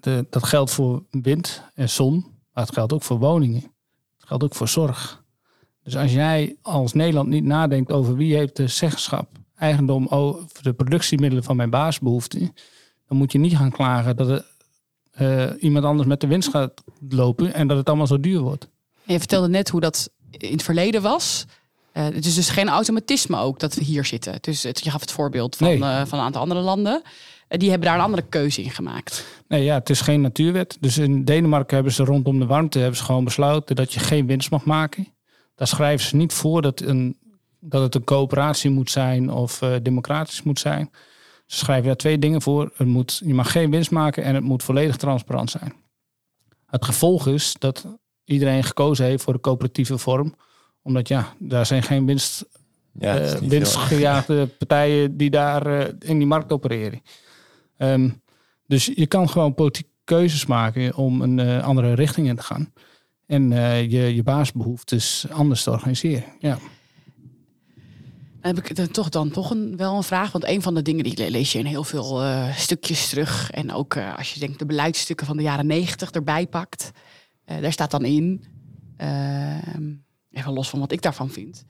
[0.00, 2.14] de, dat geldt voor wind en zon,
[2.52, 3.60] maar het geldt ook voor woningen.
[4.18, 5.22] Het geldt ook voor zorg.
[5.82, 10.72] Dus als jij als Nederland niet nadenkt over wie heeft de zeggenschap, eigendom over de
[10.72, 12.54] productiemiddelen van mijn baasbehoeften,
[13.08, 14.44] dan moet je niet gaan klagen dat het
[15.12, 18.68] eh, iemand anders met de winst gaat lopen en dat het allemaal zo duur wordt.
[19.04, 21.44] Je vertelde net hoe dat in het verleden was.
[21.94, 24.38] Uh, het is dus geen automatisme ook dat we hier zitten.
[24.40, 25.82] Dus het, je gaf het voorbeeld van, Nee.
[25.82, 27.02] eh, van een aantal andere landen.
[27.52, 29.26] Eh, die hebben daar een andere keuze in gemaakt.
[29.48, 30.76] Nee, ja, het is geen natuurwet.
[30.80, 34.26] Dus in Denemarken hebben ze rondom de warmte hebben ze gewoon besloten dat je geen
[34.26, 35.08] winst mag maken.
[35.54, 37.18] Daar schrijven ze niet voor dat, een,
[37.60, 40.90] dat het een coöperatie moet zijn of eh, democratisch moet zijn.
[41.46, 42.72] Ze schrijven daar twee dingen voor.
[42.76, 45.72] Het moet, je mag geen winst maken en het moet volledig transparant zijn.
[46.66, 47.86] Het gevolg is dat
[48.24, 50.34] iedereen gekozen heeft voor de coöperatieve vorm.
[50.82, 52.44] Omdat ja, daar zijn geen winst,
[52.92, 57.02] Ja, eh, winstgejaagde partijen die daar in die markt opereren.
[57.76, 58.10] Ehm,
[58.66, 62.72] dus je kan gewoon politieke keuzes maken om een eh, andere richting in te gaan.
[63.26, 66.24] En eh, je, je basisbehoeftes anders te organiseren.
[66.38, 66.58] Ja.
[68.40, 70.32] Dan heb ik toch, dan toch een, wel een vraag.
[70.32, 73.50] Want een van de dingen die le- lees je in heel veel eh, stukjes terug.
[73.50, 76.90] En ook als je denkt de beleidsstukken van de jaren negentig erbij pakt.
[77.44, 78.44] daar staat dan in,
[78.96, 79.92] ehm,
[80.30, 81.64] even los van wat ik daarvan vind.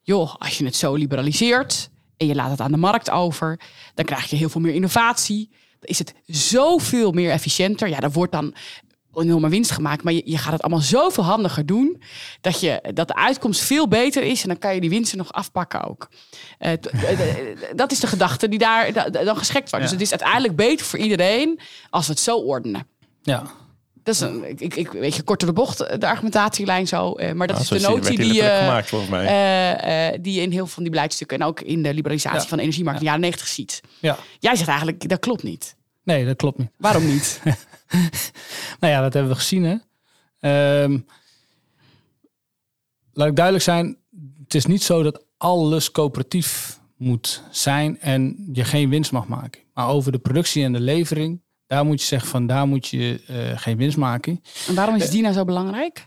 [0.00, 3.60] Joh, als je het zo liberaliseert en je laat het aan de markt over.
[3.94, 5.48] Dan krijg je heel veel meer innovatie.
[5.50, 7.88] Dan is het zoveel meer efficiënter.
[7.88, 8.54] Ja, er wordt dan
[9.14, 10.02] enorme winst gemaakt.
[10.02, 12.02] Maar je, je gaat het allemaal zoveel handiger doen.
[12.40, 14.42] Dat, je, dat de uitkomst veel beter is.
[14.42, 16.08] En dan kan je die winsten nog afpakken ook.
[16.58, 19.84] Eh, eh, eh, dat is de gedachte die daar da- da- dan geschikt wordt.
[19.84, 19.90] Ja.
[19.90, 22.86] Dus het is uiteindelijk beter voor iedereen als we het zo ordenen.
[23.22, 23.42] ja.
[24.08, 27.12] Dat is een, ik, ik, weet je, kort door de bocht, eh, de argumentatielijn zo.
[27.12, 30.18] eh, maar dat Ja, is de notie die, die letterlijk gemaakt, volgens mij.
[30.20, 31.38] die je in heel veel van die beleidstukken...
[31.38, 32.46] en ook in de liberalisatie Ja.
[32.46, 33.80] van de energiemarkt in de jaren 90 ziet.
[34.00, 34.18] ja.
[34.38, 35.76] Jij zegt eigenlijk, dat klopt niet.
[36.02, 36.70] Nee, dat klopt niet.
[36.76, 37.40] Waarom niet?
[38.80, 39.64] Nou ja, dat hebben we gezien.
[39.64, 39.76] Hè?
[40.40, 40.98] Ehm,
[43.12, 43.96] laat ik duidelijk zijn.
[44.42, 49.60] Het is niet zo dat alles coöperatief moet zijn en je geen winst mag maken.
[49.74, 53.20] Maar over de productie en de levering, daar moet je zeggen van daar moet je
[53.26, 54.42] eh, geen winst maken.
[54.68, 56.06] en waarom is die nou zo belangrijk?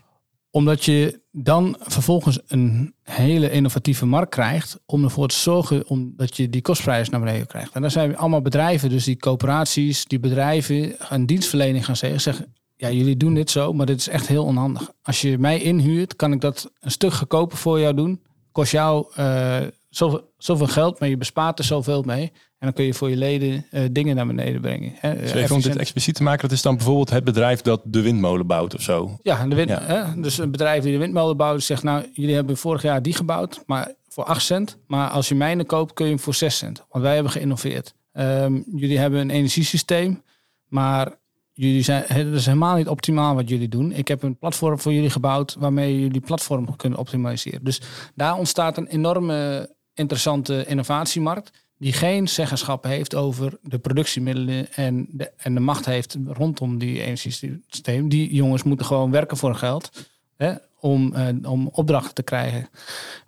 [0.50, 6.36] Omdat je dan vervolgens een hele innovatieve markt krijgt om ervoor te zorgen om dat
[6.36, 7.72] je die kostprijs naar beneden krijgt.
[7.72, 12.54] En dan zijn allemaal bedrijven, dus die coöperaties, die bedrijven, een dienstverlening gaan zeggen, zeggen
[12.76, 14.92] ja, jullie doen dit zo, maar dit is echt heel onhandig.
[15.02, 18.22] Als je mij inhuurt, kan ik dat een stuk goedkoper voor jou doen.
[18.52, 22.32] Kost jou eh, zoveel, zoveel geld, maar je bespaart er zoveel mee.
[22.62, 24.92] En dan kun je voor je leden eh, dingen naar beneden brengen.
[24.96, 27.80] Hè, Dus even om dit expliciet te maken, dat is dan bijvoorbeeld het bedrijf dat
[27.84, 29.18] de windmolen bouwt of zo.
[29.22, 29.80] Ja, en de wind, Ja.
[29.82, 30.20] Hè?
[30.20, 33.62] dus een bedrijf die de windmolen bouwt, zegt nou, jullie hebben vorig jaar die gebouwd,
[33.66, 34.78] maar voor 8 cent.
[34.86, 36.84] Maar als je mijne koopt, kun je hem voor 6 cent.
[36.90, 37.94] Want wij hebben geïnnoveerd.
[38.12, 40.22] Ehm, jullie hebben een energiesysteem,
[40.68, 41.14] maar
[41.52, 43.92] jullie zijn, het is helemaal niet optimaal wat jullie doen.
[43.92, 47.64] Ik heb een platform voor jullie gebouwd waarmee jullie platform kunnen optimaliseren.
[47.64, 47.80] Dus
[48.14, 51.50] daar ontstaat een enorme interessante innovatiemarkt
[51.82, 57.02] die geen zeggenschap heeft over de productiemiddelen en de, en de macht heeft rondom die
[57.02, 58.08] energiesysteem.
[58.08, 62.68] Die jongens moeten gewoon werken voor geld hè, om, eh, om opdrachten te krijgen.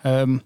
[0.02, 0.38] Ehm,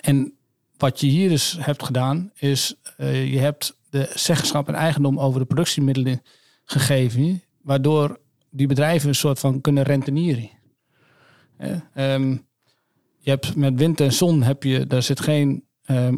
[0.00, 0.34] en
[0.76, 5.40] wat je hier dus hebt gedaan, is eh, je hebt de zeggenschap en eigendom over
[5.40, 6.22] de productiemiddelen
[6.64, 10.50] gegeven, waardoor die bedrijven een soort van kunnen rentenieren.
[11.94, 12.30] Ehm,
[13.18, 16.16] je hebt met wind en zon heb je, daar zit geen ehm,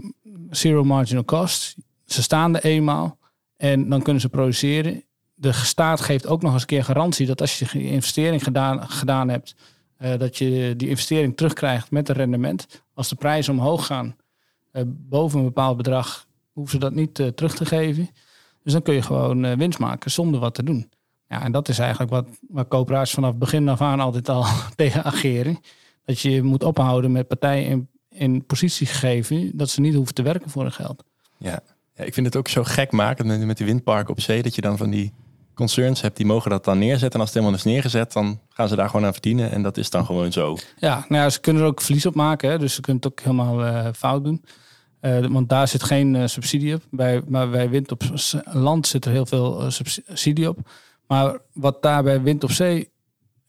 [0.50, 1.76] zero marginal cost.
[2.04, 3.18] Ze staan er eenmaal
[3.56, 5.04] en dan kunnen ze produceren.
[5.34, 8.88] De staat geeft ook nog eens een keer garantie dat als je die investering gedaan,
[8.88, 9.54] gedaan hebt,
[9.96, 12.84] eh, dat je die investering terugkrijgt met een rendement.
[12.94, 14.16] Als de prijzen omhoog gaan
[14.72, 18.10] eh, boven een bepaald bedrag, hoeven ze dat niet eh, terug te geven.
[18.62, 20.90] Dus dan kun je gewoon winst maken zonder wat te doen.
[21.28, 24.44] Ja, en dat is eigenlijk wat, wat coöperaties vanaf begin af aan altijd al
[24.76, 25.58] tegen ageren.
[26.04, 30.50] Dat je moet ophouden met partijen in positie geven dat ze niet hoeven te werken
[30.50, 31.04] voor hun geld.
[31.38, 31.60] Ja.
[31.94, 34.54] ja, ik vind het ook zo gek maken met, met die windparken op zee, dat
[34.54, 35.12] je dan van die
[35.56, 37.12] concerns hebt, die mogen dat dan neerzetten.
[37.12, 39.50] En als het helemaal is neergezet, dan gaan ze daar gewoon aan verdienen.
[39.50, 40.56] En dat is dan gewoon zo.
[40.78, 42.50] Ja, nou ja, ze kunnen er ook verlies op maken.
[42.50, 44.44] Hè, dus ze kunnen het ook helemaal eh, fout doen.
[45.00, 46.82] Eh, want daar zit geen eh, subsidie op.
[46.90, 48.02] Bij, maar bij wind op
[48.44, 50.58] land zit er heel veel subsidie op.
[51.06, 52.90] Maar wat daar bij wind op zee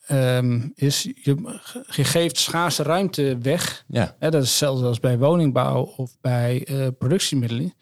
[0.07, 3.85] ehm, is, je, je geeft schaarse ruimte weg.
[3.87, 7.73] Ja, Hè, dat is hetzelfde als bij woningbouw of bij eh, productiemiddelen.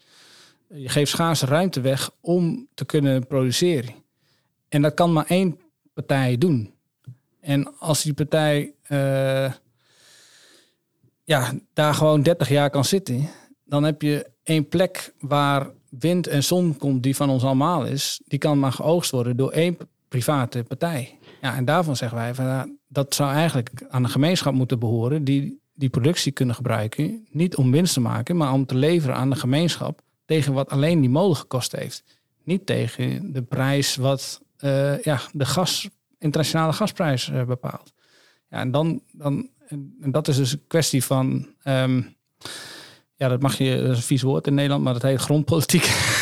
[0.68, 3.94] Je geeft schaarse ruimte weg om te kunnen produceren.
[4.68, 5.60] En dat kan maar één
[5.94, 6.74] partij doen.
[7.40, 9.52] En als die partij eh,
[11.24, 13.28] ja, daar gewoon 30 jaar kan zitten,
[13.64, 18.20] dan heb je één plek waar wind en zon komt die van ons allemaal is.
[18.24, 19.76] Die kan maar geoogst worden door één
[20.08, 21.18] private partij.
[21.46, 25.60] Ja, en daarvan zeggen wij van dat zou eigenlijk aan de gemeenschap moeten behoren die
[25.74, 27.26] die productie kunnen gebruiken.
[27.30, 31.00] Niet om winst te maken, maar om te leveren aan de gemeenschap tegen wat alleen
[31.00, 32.04] die molen gekost heeft.
[32.44, 37.92] Niet tegen de prijs wat eh, ja, de gas, internationale gasprijs eh, bepaalt.
[38.50, 42.02] Ja, en dan, dan en, dat is dus een kwestie van, ehm,
[43.16, 45.84] ja, dat mag je, een vies woord in Nederland, maar dat heet grondpolitiek.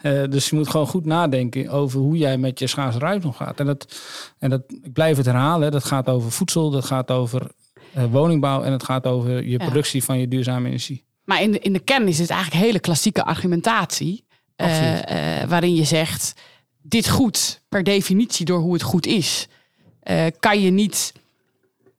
[0.00, 3.60] Eh, dus je moet gewoon goed nadenken over hoe jij met je schaarse ruimte omgaat.
[3.60, 4.00] En dat,
[4.38, 7.50] en dat, ik blijf het herhalen, dat gaat over voedsel, dat gaat over
[7.94, 9.56] eh, woningbouw en het gaat over je Ja.
[9.64, 11.04] productie van je duurzame energie.
[11.24, 14.24] Maar in de, in de kern is het eigenlijk hele klassieke argumentatie.
[14.56, 16.32] eh, waarin je zegt,
[16.82, 19.46] dit goed per definitie door hoe het goed is.
[20.40, 21.12] kan je niet,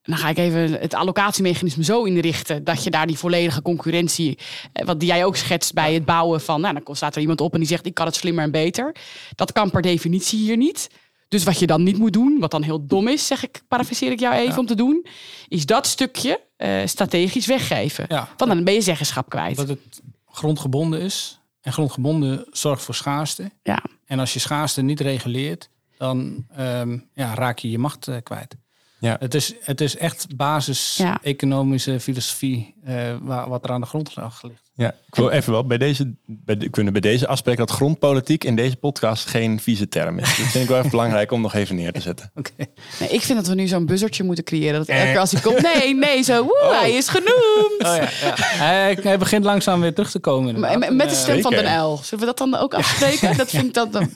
[0.01, 2.63] dan ga ik even het allocatiemechanisme zo inrichten...
[2.63, 4.37] dat je daar die volledige concurrentie,
[4.73, 6.61] eh, wat die jij ook schetst bij het bouwen van...
[6.61, 8.95] Nou, dan staat er iemand op en die zegt, ik kan het slimmer en beter.
[9.35, 10.89] Dat kan per definitie hier niet.
[11.27, 14.11] Dus wat je dan niet moet doen, wat dan heel dom is, zeg ik, parafraseer
[14.11, 14.57] ik jou even Ja.
[14.57, 15.05] om te doen...
[15.47, 18.05] is dat stukje eh, strategisch weggeven.
[18.07, 18.29] Ja.
[18.37, 19.55] Want dan ben je zeggenschap kwijt.
[19.55, 21.39] Dat het grondgebonden is.
[21.61, 23.51] En grondgebonden zorgt voor schaarste.
[23.63, 23.83] Ja.
[24.05, 28.55] En als je schaarste niet reguleert, dan ehm, ja, raak je je macht eh, kwijt.
[29.01, 29.15] Ja.
[29.19, 31.19] Het, is, het is echt basis Ja.
[31.23, 34.69] economische filosofie eh, wa- wat er aan de grondslag ligt.
[34.75, 38.43] Ja, ik wil even wel bij deze, bij de, kunnen bij deze afspreken dat grondpolitiek
[38.43, 40.25] in deze podcast geen vieze term is.
[40.27, 42.31] Dat vind ik wel even belangrijk om nog even neer te zetten.
[42.35, 42.51] Oké.
[42.99, 44.79] Nee, ik vind dat we nu zo'n buzzertje moeten creëren.
[44.79, 47.75] Dat elke keer als hij komt, nee, nee, zo, woe, hij is genoemd.
[47.79, 48.33] Oh ja, ja.
[48.37, 50.55] Hij, hij begint langzaam weer terug te komen.
[50.55, 50.93] Inderdaad.
[50.93, 51.51] Met de stem van.
[51.51, 51.97] Den L.
[52.03, 53.37] Zullen we dat dan ook afspreken?
[53.37, 53.91] Dat vind ik dat.
[53.93, 54.11] dan-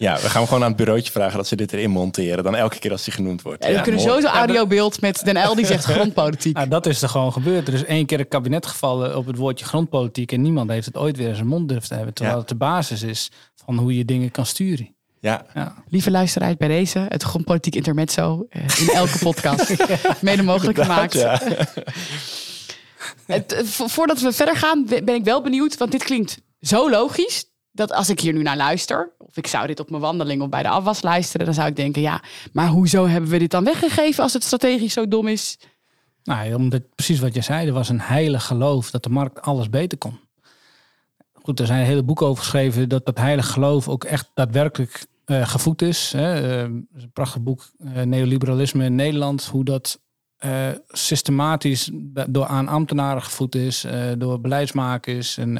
[0.00, 2.44] Ja, we gaan hem gewoon aan het bureautje vragen dat ze dit erin monteren.
[2.44, 3.66] Dan elke keer als hij genoemd wordt.
[3.66, 6.56] we kunnen sowieso audiobeeld met Den L die zegt grondpolitiek.
[6.56, 7.68] Nou, dat is er gewoon gebeurd.
[7.68, 10.32] Er is één keer een kabinet gevallen op het woordje grondpolitiek.
[10.32, 12.14] En niemand heeft het ooit weer in zijn mond durft te hebben.
[12.14, 12.40] Terwijl Ja.
[12.42, 13.30] het de basis is
[13.64, 14.94] van hoe je dingen kan sturen.
[15.20, 15.74] Ja, Ja.
[15.88, 19.74] Lieve luisteraars bij deze, het grondpolitiek intermezzo eh, in elke podcast.
[20.22, 21.12] Mede mogelijk gemaakt.
[21.12, 21.40] ja.
[23.26, 25.76] Het, eh, vo- voordat we verder gaan, ben ik wel benieuwd.
[25.76, 27.44] Want dit klinkt zo logisch.
[27.72, 30.48] Dat als ik hier nu naar luister, of ik zou dit op mijn wandeling of
[30.48, 33.64] bij de afwas luisteren, dan zou ik denken: ja, maar hoezo hebben we dit dan
[33.64, 35.58] weggegeven als het strategisch zo dom is?
[36.22, 39.70] Nou, omdat precies wat je zei, er was een heilig geloof dat de markt alles
[39.70, 40.18] beter kon.
[41.32, 45.48] Goed, er zijn hele boeken over geschreven dat dat heilig geloof ook echt daadwerkelijk eh,
[45.48, 46.12] gevoed is.
[46.12, 46.34] Hè.
[46.34, 50.00] Eh, een prachtig boek, eh, Neoliberalisme in Nederland, hoe dat
[50.88, 51.90] systematisch
[52.28, 53.86] door aan ambtenaren gevoed is,
[54.18, 55.36] door beleidsmakers.
[55.36, 55.54] En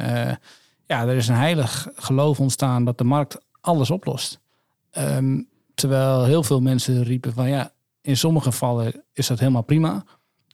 [0.85, 4.39] ja, er is een heilig geloof ontstaan dat de markt alles oplost.
[4.91, 5.41] Ehm,
[5.73, 7.71] terwijl heel veel mensen riepen van ja,
[8.01, 10.03] in sommige gevallen is dat helemaal prima.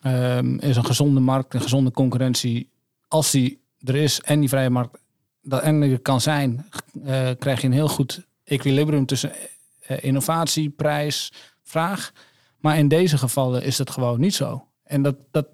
[0.02, 2.70] Ehm, is een gezonde markt, een gezonde concurrentie.
[3.08, 5.00] Als die er is en die vrije markt
[5.42, 6.66] dat en kan zijn,
[7.04, 9.32] eh, krijg je een heel goed equilibrium tussen
[9.80, 11.32] eh, innovatie, prijs,
[11.64, 12.12] vraag.
[12.60, 14.68] Maar in deze gevallen is dat gewoon niet zo.
[14.84, 15.48] En dat, dat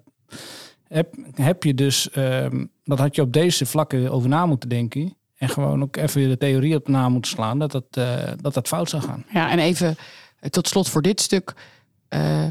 [0.88, 5.16] heb, heb je dus, ehm, dat had je op deze vlakken over na moeten denken.
[5.38, 8.68] En gewoon ook even de theorie op na moeten slaan dat dat, eh, dat, dat
[8.68, 9.24] fout zou gaan.
[9.32, 9.96] Ja, en even
[10.40, 11.54] eh, tot slot voor dit stuk.
[12.08, 12.46] Eh,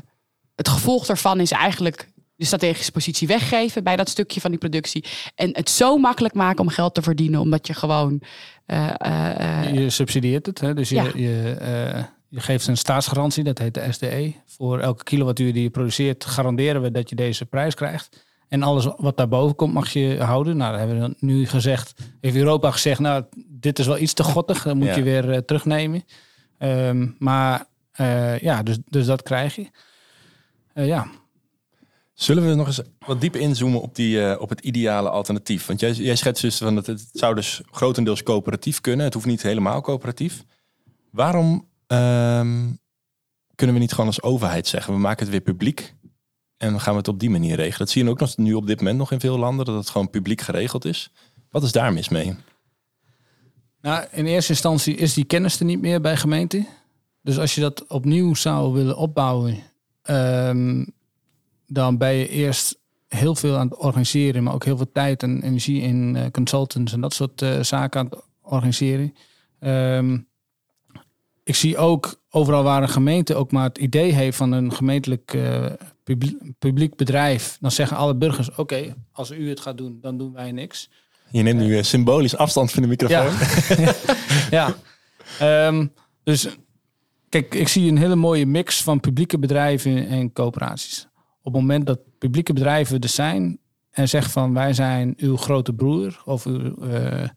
[0.56, 5.06] het gevolg daarvan is eigenlijk de strategische positie weggeven bij dat stukje van die productie.
[5.36, 8.22] En het zo makkelijk maken om geld te verdienen, omdat je gewoon.
[9.74, 10.74] Je subsidieert het, hè?
[10.74, 11.12] dus je, Ja.
[11.15, 11.56] je,
[12.30, 14.34] je geeft een staatsgarantie, dat heet de SDE.
[14.46, 18.26] Voor elke kilowattuur die je produceert, garanderen we dat je deze prijs krijgt.
[18.54, 20.58] En alles wat daarboven komt mag je houden.
[20.58, 21.94] Nou, hebben we dan nu gezegd.
[22.22, 24.63] Heeft Europa gezegd, nou, dit is wel iets te gottig.
[24.63, 24.96] Dat moet Ja.
[24.96, 26.04] je weer eh, terugnemen.
[26.58, 29.68] Ehm, maar eh, ja, dus, dus dat krijg je.
[30.74, 31.08] Eh, ja,
[32.13, 35.66] Zullen we nog eens wat dieper inzoomen op, die, op het ideale alternatief?
[35.66, 39.06] Want jij, jij schetst dus van dat het zou dus grotendeels coöperatief kunnen.
[39.06, 40.44] Het hoeft niet helemaal coöperatief.
[41.12, 42.72] Waarom ehm,
[43.56, 45.96] kunnen we niet gewoon als overheid zeggen, we maken het weer publiek
[46.63, 47.78] en gaan we het op die manier regelen?
[47.78, 49.89] Dat zie je ook nog nu op dit moment nog in veel landen, dat het
[49.89, 51.12] gewoon publiek geregeld is.
[51.49, 52.36] Wat is daar mis mee?
[53.82, 56.67] Nou, in eerste instantie is die kennis er niet meer bij gemeenten.
[57.21, 59.58] Dus als je dat opnieuw zou willen opbouwen,
[60.02, 60.86] ehm,
[61.67, 65.41] dan ben je eerst heel veel aan het organiseren, maar ook heel veel tijd en
[65.41, 69.13] energie in eh, consultants en dat soort eh, zaken aan het organiseren.
[69.60, 70.17] Ehm,
[71.43, 75.34] ik zie ook overal waar een gemeente ook maar het idee heeft van een gemeentelijk
[75.34, 75.65] eh,
[76.60, 80.52] publiek, bedrijf, dan zeggen alle burgers: oké, als u het gaat doen, dan doen wij
[80.52, 80.89] niks.
[81.30, 83.34] Je neemt nu eh, symbolisch afstand van de microfoon.
[84.58, 84.76] ja.
[85.39, 85.88] Ehm,
[86.24, 86.48] dus
[87.30, 91.08] kijk, ik zie een hele mooie mix van publieke bedrijven en coöperaties.
[91.42, 93.60] Op het moment dat publieke bedrijven er zijn
[93.92, 97.30] en zeggen van wij zijn uw grote broer of uw, eh,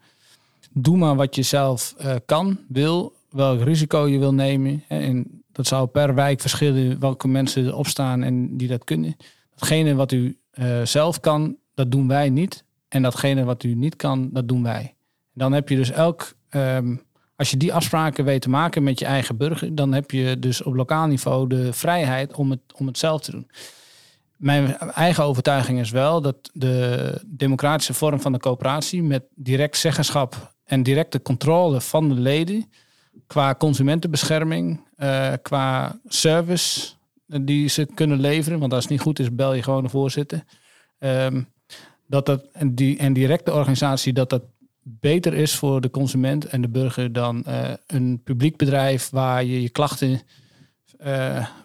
[0.73, 1.95] doe maar wat je zelf
[2.27, 4.85] kan, wil, welk risico je wil nemen.
[4.89, 9.17] En dat zou per wijk verschillen welke mensen erop staan en die dat kunnen.
[9.51, 12.65] Datgene wat u eh, zelf kan, dat doen wij niet.
[12.89, 14.95] En datgene wat u niet kan, dat doen wij.
[15.33, 16.97] Dan heb je dus elk ehm,
[17.37, 20.63] Als je die afspraken weet te maken met je eigen burger, dan heb je dus
[20.63, 23.51] op lokaal niveau de vrijheid om het, om het zelf te doen.
[24.37, 30.55] Mijn eigen overtuiging is wel dat de democratische vorm van de coöperatie met direct zeggenschap
[30.65, 32.71] en directe controle van de leden,
[33.27, 36.95] qua consumentenbescherming, uh, qua service
[37.27, 40.45] die ze kunnen leveren, want als het niet goed is, bel je gewoon de voorzitter.
[40.99, 41.49] Um,
[42.07, 44.43] dat dat en die en directe organisatie dat dat
[44.83, 49.63] beter is voor de consument en de burger dan uh, een publiek bedrijf waar je
[49.63, 50.21] je klachten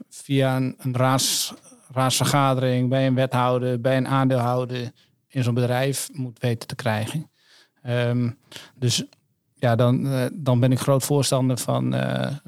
[0.09, 1.53] via een, een raads,
[1.91, 4.91] raadsvergadering, bij een wethouder, bij een aandeelhouder
[5.27, 7.29] in zo'n bedrijf moet weten te krijgen.
[7.87, 8.37] Um,
[8.75, 9.03] dus
[9.61, 11.95] ja, dan, uh, dan ben ik groot voorstander van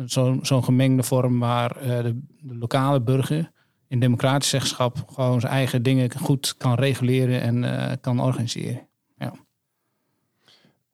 [0.06, 3.52] zo'n zo'n gemengde vorm waar de, de lokale burger
[3.88, 8.88] in democratisch zeggenschap gewoon zijn eigen dingen goed kan reguleren en kan organiseren.
[9.18, 9.34] Ja.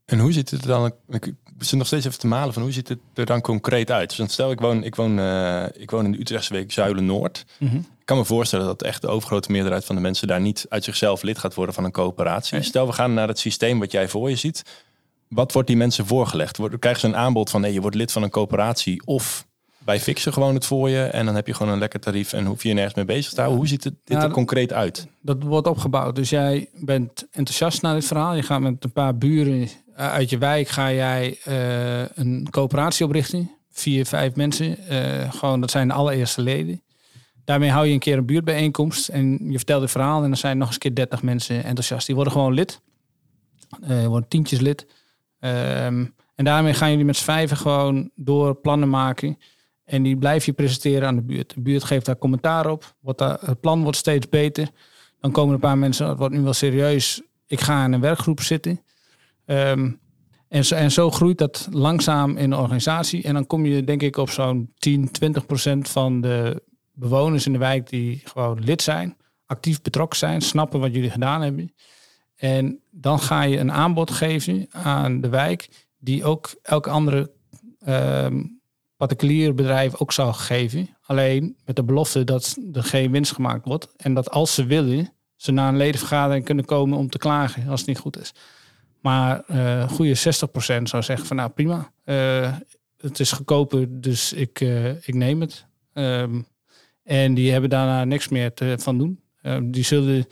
[0.06, 0.92] En hoe ziet het er dan?
[1.08, 4.18] Ik zit nog steeds even te malen van hoe ziet het er dan concreet uit?
[4.18, 7.46] Dus stel, ik woon, ik woon, uh, ik woon in de Utrechtse week Zuilen Noord.
[7.58, 7.80] Mm -hmm.
[7.80, 10.84] Ik kan me voorstellen dat echt de overgrote meerderheid van de mensen daar niet uit
[10.84, 12.54] zichzelf lid gaat worden van een coöperatie.
[12.54, 12.64] Nee.
[12.64, 14.64] Stel, we gaan naar het systeem wat jij voor je ziet.
[15.30, 16.60] Wat wordt die mensen voorgelegd?
[16.80, 19.48] Krijgen ze een aanbod van nee, je wordt lid van een coöperatie of
[19.86, 22.46] wij fixen gewoon het voor je en dan heb je gewoon een lekker tarief en
[22.46, 23.58] hoef je je nergens mee bezig te houden.
[23.58, 25.08] Hoe ziet het, dit ja, er concreet uit?
[25.22, 26.16] Dat wordt opgebouwd.
[26.16, 28.36] Dus jij bent enthousiast naar dit verhaal.
[28.36, 33.52] Je gaat met een paar buren uit je wijk ga jij uh, een coöperatie oprichten.
[33.72, 34.78] Vier, vijf mensen.
[34.92, 36.82] Uh, gewoon, dat zijn de allereerste leden.
[37.46, 40.58] Daarmee hou je een keer een buurtbijeenkomst en je vertelt het verhaal en dan zijn
[40.58, 42.06] nog eens keer 30 mensen enthousiast.
[42.06, 42.82] Die worden gewoon lid.
[43.90, 44.88] Uh, worden tientjes lid.
[45.40, 49.38] Um, en daarmee gaan jullie met z'n vijven gewoon door plannen maken.
[49.84, 51.54] En die blijf je presenteren aan de buurt.
[51.54, 52.96] De buurt geeft daar commentaar op.
[53.00, 54.70] Wordt daar, het plan wordt steeds beter.
[55.20, 57.22] Dan komen een paar mensen, het wordt nu wel serieus.
[57.48, 58.82] Ik ga in een werkgroep zitten.
[59.46, 60.00] Um,
[60.48, 63.24] en, zo, en zo groeit dat langzaam in de organisatie.
[63.24, 67.52] En dan kom je denk ik op zo'n 10, 20 procent van de bewoners in
[67.52, 69.18] de wijk die gewoon lid zijn.
[69.46, 71.74] Actief betrokken zijn, snappen wat jullie gedaan hebben.
[72.40, 77.32] En dan ga je een aanbod geven aan de wijk die ook elke andere
[77.88, 78.62] um,
[78.98, 80.90] particulier bedrijf ook zou geven.
[81.02, 83.94] Alleen met de belofte dat er geen winst gemaakt wordt.
[83.98, 87.80] En dat als ze willen, ze naar een ledenvergadering kunnen komen om te klagen als
[87.80, 88.34] het niet goed is.
[89.02, 90.22] Maar uh, goede 60%
[90.84, 91.92] zou zeggen van nou prima.
[92.06, 92.56] Uh,
[92.98, 95.66] het is goedkoper, dus ik, uh, ik neem het.
[95.94, 96.48] Um,
[97.04, 99.22] en die hebben daarna niks meer te, van doen.
[99.44, 100.26] Um, die zullen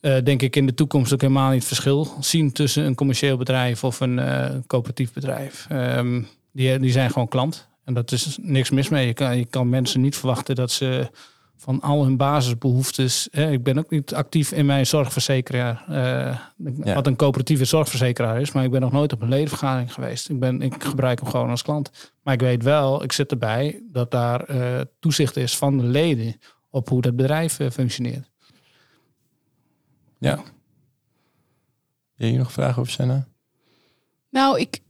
[0.00, 3.84] denk ik in de toekomst ook helemaal niet het verschil zien tussen een commercieel bedrijf
[3.84, 4.20] of een
[4.66, 5.66] coöperatief bedrijf.
[5.72, 7.68] Um, die, die zijn gewoon klant.
[7.84, 9.06] En dat is niks mis mee.
[9.06, 11.10] Je kan, je kan mensen niet verwachten dat ze
[11.56, 13.28] van al hun basisbehoeftes.
[13.30, 15.84] Hè, ik ben ook niet actief in mijn zorgverzekeraar.
[15.90, 18.52] Uh, Wat een coöperatieve zorgverzekeraar is.
[18.52, 20.28] Maar ik ben nog nooit op een ledenvergadering geweest.
[20.28, 22.12] Ik, ben, ik gebruik hem gewoon als klant.
[22.22, 24.46] Maar ik weet wel, ik zit erbij, dat daar
[24.98, 26.36] toezicht is van de leden
[26.70, 28.29] op hoe dat bedrijf functioneert.
[30.20, 30.36] Ja.
[32.14, 33.28] Heb je nog vragen over, Senna?
[34.28, 34.80] Nou, ik,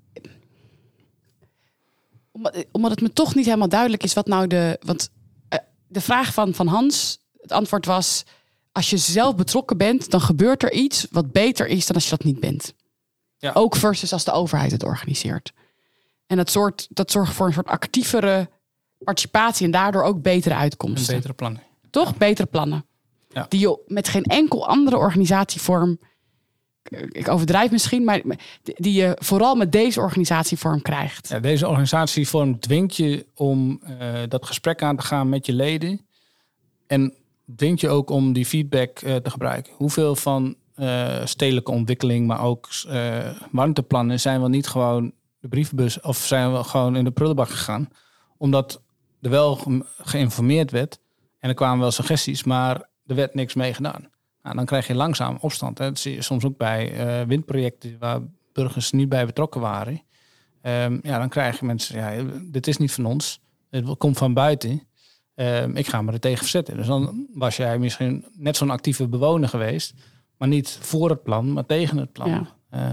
[2.71, 4.79] omdat het me toch niet helemaal duidelijk is wat nou de.
[4.85, 5.11] Want
[5.55, 8.25] uh, de vraag van, van Hans, het antwoord was:
[8.73, 12.11] als je zelf betrokken bent, dan gebeurt er iets wat beter is dan als je
[12.11, 12.75] dat niet bent.
[13.38, 13.53] Ja.
[13.55, 15.53] Ook versus als de overheid het organiseert.
[16.27, 18.51] En dat, soort, dat zorgt voor een soort actievere
[18.99, 21.09] participatie en daardoor ook betere uitkomsten.
[21.09, 21.62] En betere plannen.
[21.90, 22.11] Toch?
[22.11, 22.16] Ja.
[22.19, 22.85] Betere plannen.
[23.33, 23.47] Ja.
[23.49, 25.99] Die je met geen enkel andere organisatievorm
[26.90, 28.23] ik overdrijf misschien, maar
[28.62, 31.29] die je vooral met deze organisatievorm krijgt.
[31.29, 36.07] Ja, deze organisatievorm dwingt je om uh, dat gesprek aan te gaan met je leden.
[36.87, 37.14] En
[37.57, 39.73] dwingt je ook om die feedback uh, te gebruiken.
[39.77, 42.69] Hoeveel van uh, stedelijke ontwikkeling, maar ook
[43.51, 47.88] warmteplannen zijn we niet gewoon de brievenbus of zijn we gewoon in de prullenbak gegaan.
[48.37, 48.83] Omdat
[49.21, 49.61] er wel
[49.99, 50.99] geïnformeerd werd
[51.38, 54.09] en er kwamen wel suggesties, maar er werd niks mee gedaan.
[54.42, 55.79] Nou, dan krijg je langzaam opstand.
[55.79, 55.85] Hè.
[55.85, 58.20] Dat zie je soms ook bij uh, windprojecten waar
[58.53, 60.02] burgers niet bij betrokken waren.
[60.63, 63.40] Um, ja, dan krijg je mensen, ja, dit is niet van ons.
[63.71, 64.83] Het komt van buiten.
[65.35, 66.77] Um, ik ga me er tegen verzetten.
[66.77, 69.94] Dus dan was jij misschien net zo'n actieve bewoner geweest.
[70.37, 72.48] Maar niet voor het plan, maar tegen het plan.
[72.71, 72.88] Ja.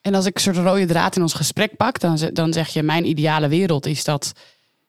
[0.00, 2.82] en als ik een soort rode draad in ons gesprek pak, dan, dan zeg je:
[2.82, 4.32] Mijn ideale wereld is dat.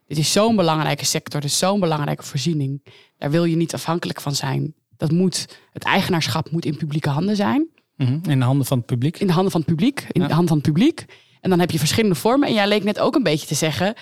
[0.07, 2.85] Dit is zo'n belangrijke sector, dit is zo'n belangrijke voorziening.
[3.17, 7.35] Daar wil je niet afhankelijk van zijn dat moet, het eigenaarschap moet in publieke handen
[7.35, 7.67] zijn.
[7.95, 8.21] Mm -hmm.
[8.27, 9.19] In de handen van het publiek.
[9.19, 9.99] In de handen van het publiek.
[10.11, 10.27] In ja.
[10.27, 11.05] de handen van het publiek.
[11.41, 12.47] En dan heb je verschillende vormen.
[12.47, 13.93] En jij leek net ook een beetje te zeggen.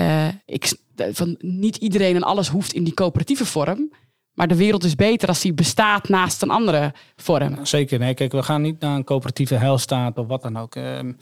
[0.00, 3.92] Uh, ik, van niet iedereen en alles hoeft in die coöperatieve vorm.
[4.34, 7.66] Maar de wereld is beter als die bestaat naast een andere vorm.
[7.66, 7.98] Zeker.
[7.98, 10.74] Nee, kijk, we gaan niet naar een coöperatieve heilstaat of wat dan ook.
[10.74, 11.12] Ehm,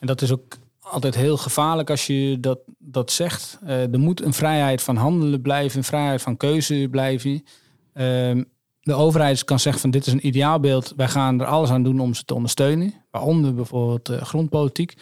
[0.00, 0.56] en dat is ook
[0.90, 3.58] altijd heel gevaarlijk als je dat, dat zegt.
[3.64, 7.44] Eh, er moet een vrijheid van handelen blijven, een vrijheid van keuze blijven.
[7.92, 8.44] Ehm,
[8.80, 10.92] de overheid kan zeggen van dit is een ideaalbeeld.
[10.96, 12.94] Wij gaan er alles aan doen om ze te ondersteunen.
[13.10, 14.96] Waaronder bijvoorbeeld uh, grondpolitiek.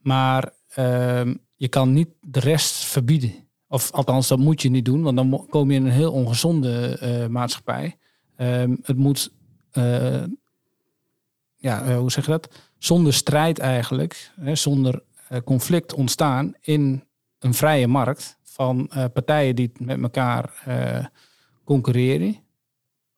[0.00, 3.34] Maar ehm, je kan niet de rest verbieden.
[3.68, 6.98] Of althans, dat moet je niet doen, want dan kom je in een heel ongezonde
[7.02, 7.96] uh, maatschappij.
[8.36, 9.32] Um, het moet,
[11.56, 12.48] ja, hoe zeg je dat?
[12.78, 15.02] Zonder strijd eigenlijk, hè, zonder
[15.44, 17.04] conflict ontstaan in
[17.38, 20.62] een vrije markt van partijen die met elkaar
[21.64, 22.36] concurreren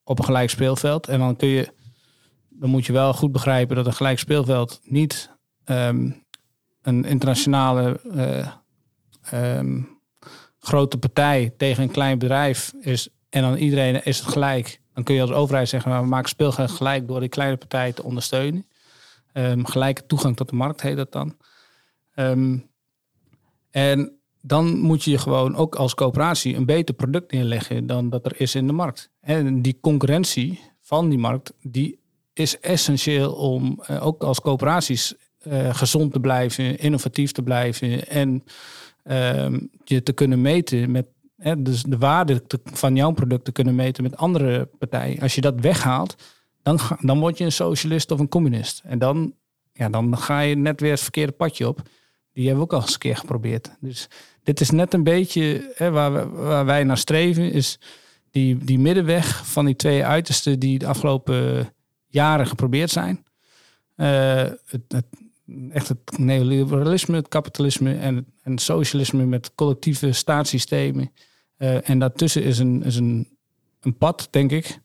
[0.04, 1.08] op een gelijk speelveld.
[1.08, 1.72] En dan kun je,
[2.48, 5.30] dan moet je wel goed begrijpen dat een gelijk speelveld niet
[5.64, 6.24] um,
[6.82, 8.00] een internationale
[9.34, 10.00] um,
[10.58, 13.08] grote partij tegen een klein bedrijf is.
[13.28, 14.80] En dan iedereen is het gelijk.
[14.94, 17.92] Dan kun je als overheid zeggen, maar we maken speelgeld gelijk door die kleine partij
[17.92, 18.66] te ondersteunen.
[19.32, 21.36] Um, gelijke toegang tot de markt heet dat dan.
[23.70, 28.40] En dan moet je gewoon ook als coöperatie een beter product neerleggen dan dat er
[28.40, 29.10] is in de markt.
[29.20, 32.00] En die concurrentie van die markt, die
[32.32, 38.44] is essentieel om uh, ook als coöperaties uh, gezond te blijven, innovatief te blijven en
[39.04, 41.06] uh, je te kunnen meten met
[41.58, 45.20] dus de waarde van jouw product te kunnen meten met andere partijen.
[45.20, 46.14] Als je dat weghaalt,
[46.62, 48.82] dan, dan word je een socialist of een communist.
[48.84, 49.34] En dan,
[49.72, 51.82] ja, dan ga je net weer het verkeerde padje op.
[52.38, 53.70] Die hebben we ook al eens een keer geprobeerd.
[53.80, 54.08] Dus
[54.42, 57.78] dit is net een beetje hè, waar, we, waar wij naar streven, is
[58.30, 61.72] die, die middenweg van die twee uitersten die de afgelopen
[62.06, 63.24] jaren geprobeerd zijn.
[63.96, 65.04] Uh, het, het,
[65.70, 71.12] echt het neoliberalisme, het kapitalisme en, en het socialisme met collectieve staatssystemen.
[71.58, 73.28] Uh, en daartussen is, een, is een,
[73.80, 74.80] een pad, denk ik,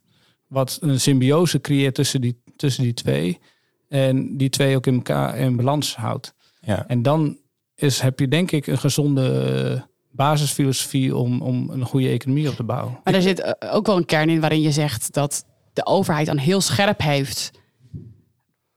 [0.48, 3.40] wat een symbiose creëert tussen die, tussen die twee.
[3.88, 6.34] En die twee ook in elkaar in balans houdt.
[6.62, 6.88] Ja.
[6.88, 7.42] En dan
[7.84, 12.64] is, heb je denk ik een gezonde basisfilosofie om, om een goede economie op te
[12.64, 13.00] bouwen.
[13.04, 16.26] Maar er zit eh, ook wel een kern in waarin je zegt dat de overheid
[16.26, 17.52] dan heel scherp heeft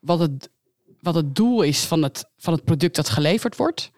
[0.01, 0.51] wat het,
[1.01, 3.91] wat het doel is van het, van het product dat geleverd wordt.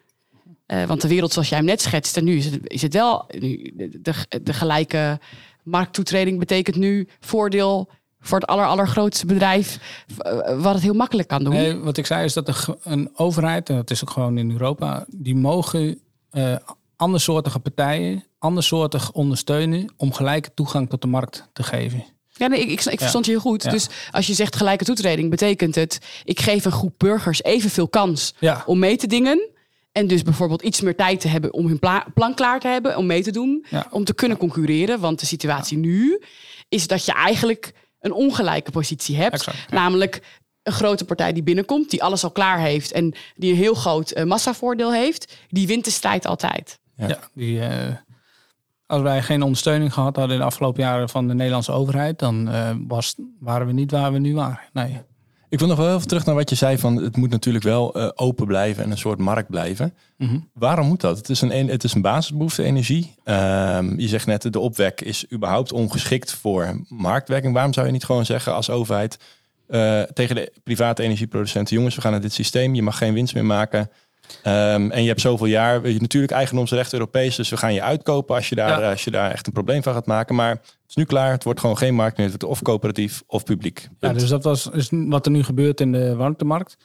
[0.66, 4.14] Uh, want de wereld zoals jij hem net schetste, nu is het, wel nu, de,
[4.42, 5.20] de gelijke
[5.62, 7.90] markttoetreding betekent nu voordeel
[8.20, 9.78] voor het aller, allergrootste bedrijf,
[10.18, 11.52] eh, wat het heel makkelijk kan doen.
[11.52, 14.50] Nee, wat ik zei is dat een, een overheid, en dat is ook gewoon in
[14.50, 16.00] Europa, die mogen
[16.32, 16.56] uh,
[16.96, 22.04] andersoortige partijen andersoortig ondersteunen om gelijke toegang tot de markt te geven.
[22.28, 23.70] Ja, nee, ik, ik, ik verstond je heel goed.
[23.70, 25.98] Dus als je zegt gelijke toetreding, betekent het...
[26.24, 28.62] ik geef een groep burgers evenveel kans ja.
[28.66, 29.56] om mee te dingen...
[29.92, 31.78] En dus bijvoorbeeld iets meer tijd te hebben om hun
[32.14, 35.00] plan klaar te hebben, om mee te doen, om te kunnen concurreren.
[35.00, 36.22] Want de situatie nu
[36.68, 39.48] is dat je eigenlijk een ongelijke positie hebt.
[39.70, 40.22] Namelijk
[40.62, 44.16] een grote partij die binnenkomt, die alles al klaar heeft en die een heel groot
[44.16, 46.78] uh, massavoordeel heeft, die wint de strijd altijd.
[46.96, 47.68] Ja, die, uh,
[48.86, 52.48] als wij geen ondersteuning gehad hadden in de afgelopen jaren van de Nederlandse overheid, dan
[52.48, 54.60] uh, was, waren we niet waar we nu waren.
[54.72, 55.00] Nee.
[55.50, 58.16] Ik wil nog wel even terug naar wat je zei van het moet natuurlijk wel
[58.18, 59.94] open blijven en een soort markt blijven.
[60.16, 60.48] Mm -hmm.
[60.52, 61.16] Waarom moet dat?
[61.16, 63.14] Het is een, het is een basisbehoefte energie.
[63.24, 67.54] Um, je zegt net de opwek is überhaupt ongeschikt voor marktwerking.
[67.54, 69.18] Waarom zou je niet gewoon zeggen als overheid
[69.68, 72.74] uh, tegen de private energieproducenten: jongens, we gaan naar dit systeem.
[72.74, 73.90] Je mag geen winst meer maken.
[74.44, 78.34] Um, en je hebt zoveel jaar, je, natuurlijk eigendomsrecht Europees, dus we gaan je uitkopen
[78.34, 78.90] als je, daar, ja.
[78.90, 80.34] als je daar echt een probleem van gaat maken.
[80.34, 82.26] Maar het is nu klaar, het wordt gewoon geen markt meer.
[82.26, 83.88] Het wordt of coöperatief of publiek.
[83.98, 86.76] Ja, dus dat was is wat er nu gebeurt in de warmtemarkt.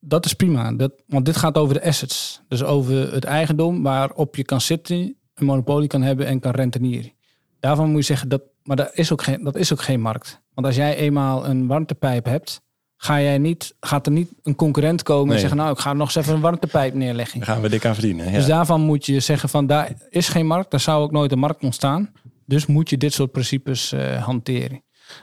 [0.00, 2.42] Dat is prima, dat, want dit gaat over de assets.
[2.48, 7.12] Dus over het eigendom waarop je kan zitten, een monopolie kan hebben en kan rentenieren.
[7.60, 10.40] Daarvan moet je zeggen, dat, maar dat is ook geen, dat is ook geen markt.
[10.54, 12.60] Want als jij eenmaal een warmtepijp hebt,
[13.00, 15.34] ga jij niet, gaat er niet een concurrent komen nee.
[15.34, 17.38] en zeggen, nou, ik ga nog eens even een warmtepijp neerleggen.
[17.38, 18.26] Daar gaan we dik aan verdienen.
[18.26, 18.32] Ja.
[18.32, 21.38] Dus daarvan moet je zeggen van, daar is geen markt, daar zou ook nooit een
[21.38, 22.12] markt ontstaan.
[22.46, 24.82] Dus moet je dit soort principes uh, hanteren.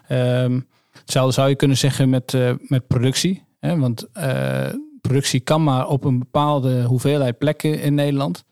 [0.10, 3.44] Um, hetzelfde zou je kunnen zeggen met, uh, met productie.
[3.60, 3.78] Hè?
[3.78, 4.68] Want uh,
[5.02, 8.44] productie kan maar op een bepaalde hoeveelheid plekken in Nederland.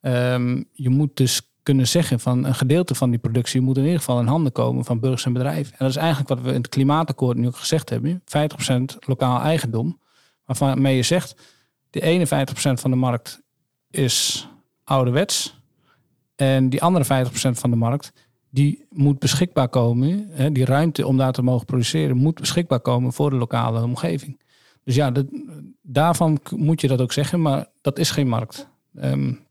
[0.00, 3.98] Um, je moet dus kunnen zeggen van een gedeelte van die productie moet in ieder
[3.98, 5.72] geval in handen komen van burgers en bedrijven.
[5.72, 8.22] En dat is eigenlijk wat we in het klimaatakkoord nu ook gezegd hebben.
[8.22, 10.00] 50% lokaal eigendom.
[10.44, 11.36] Waarvan je zegt,
[11.90, 13.42] de 51% van de markt
[13.90, 14.48] is
[14.84, 15.60] ouderwets.
[16.36, 18.12] En die andere 50% van de markt,
[18.50, 20.28] die moet beschikbaar komen.
[20.30, 24.40] Hè, die ruimte om daar te mogen produceren, moet beschikbaar komen voor de lokale omgeving.
[24.84, 25.26] Dus ja, dat,
[25.82, 28.68] daarvan moet je dat ook zeggen, maar dat is geen markt.
[29.02, 29.46] Um,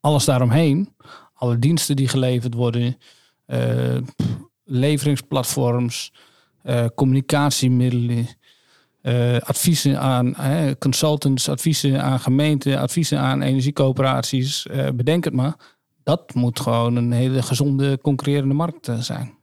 [0.00, 0.94] alles daaromheen,
[1.34, 2.96] alle diensten die geleverd worden,
[3.46, 3.96] eh,
[4.64, 6.12] leveringsplatforms,
[6.62, 8.28] eh, communicatiemiddelen,
[9.02, 10.36] eh, adviezen aan
[10.78, 14.66] consultants, adviezen aan gemeenten, adviezen aan energiecoöperaties.
[14.94, 15.54] bedenk het maar.
[16.02, 19.38] Dat moet gewoon een hele gezonde concurrerende markt zijn.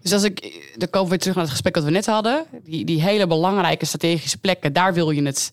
[0.00, 2.46] Dus als ik, dan komen we terug naar het gesprek dat we net hadden.
[2.64, 5.52] Die, die hele belangrijke strategische plekken, daar wil je het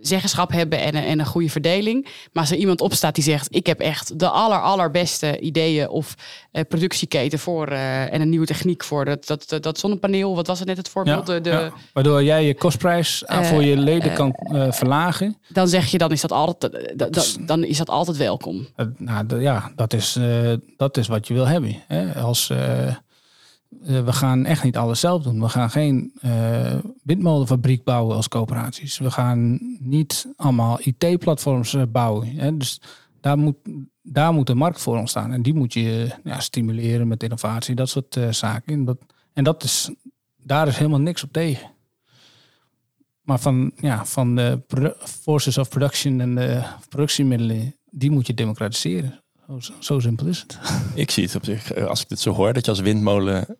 [0.00, 2.04] zeggenschap hebben en, een- en een goede verdeling.
[2.04, 6.14] Maar als er iemand opstaat die zegt, ik heb echt de aller, allerbeste ideeën of
[6.52, 10.34] eh, productieketen voor eh, en een nieuwe techniek voor dat, dat, dat, dat zonnepaneel.
[10.34, 11.26] Wat was het net het voorbeeld?
[11.26, 11.72] de, de, ja.
[11.92, 14.34] Waardoor jij je kostprijs aan Eh, voor je leden kan
[14.70, 15.36] verlagen.
[15.48, 18.66] Dan zeg je, dan is dat altijd, da- da- dan is dat altijd welkom.
[18.96, 20.18] Nou, ja, dat is,
[20.76, 21.76] dat is wat je wil hebben.
[21.86, 22.12] Hè?
[22.14, 22.52] Als,
[23.70, 25.40] eh, we gaan echt niet alles zelf doen.
[25.40, 28.98] We gaan geen eh, windmolenfabriek bouwen als coöperaties.
[28.98, 32.28] We gaan niet allemaal IT-platforms eh, bouwen.
[32.36, 32.56] Hè?
[32.56, 32.80] Dus
[33.20, 33.56] daar moet,
[34.02, 35.32] daar moet de markt voor ontstaan.
[35.32, 38.72] En die moet je ja, stimuleren met innovatie, dat soort zaken.
[38.72, 38.98] En, dat,
[39.32, 39.90] en dat is,
[40.36, 41.70] daar is helemaal niks op tegen.
[43.22, 44.62] Maar van, ja, van de
[44.98, 49.22] forces of production en de productiemiddelen, die moet je democratiseren.
[49.58, 50.58] Zo, zo simpel is het.
[50.94, 53.56] Ik zie het op zich, eh, als ik dit zo hoor, dat je als windmolen,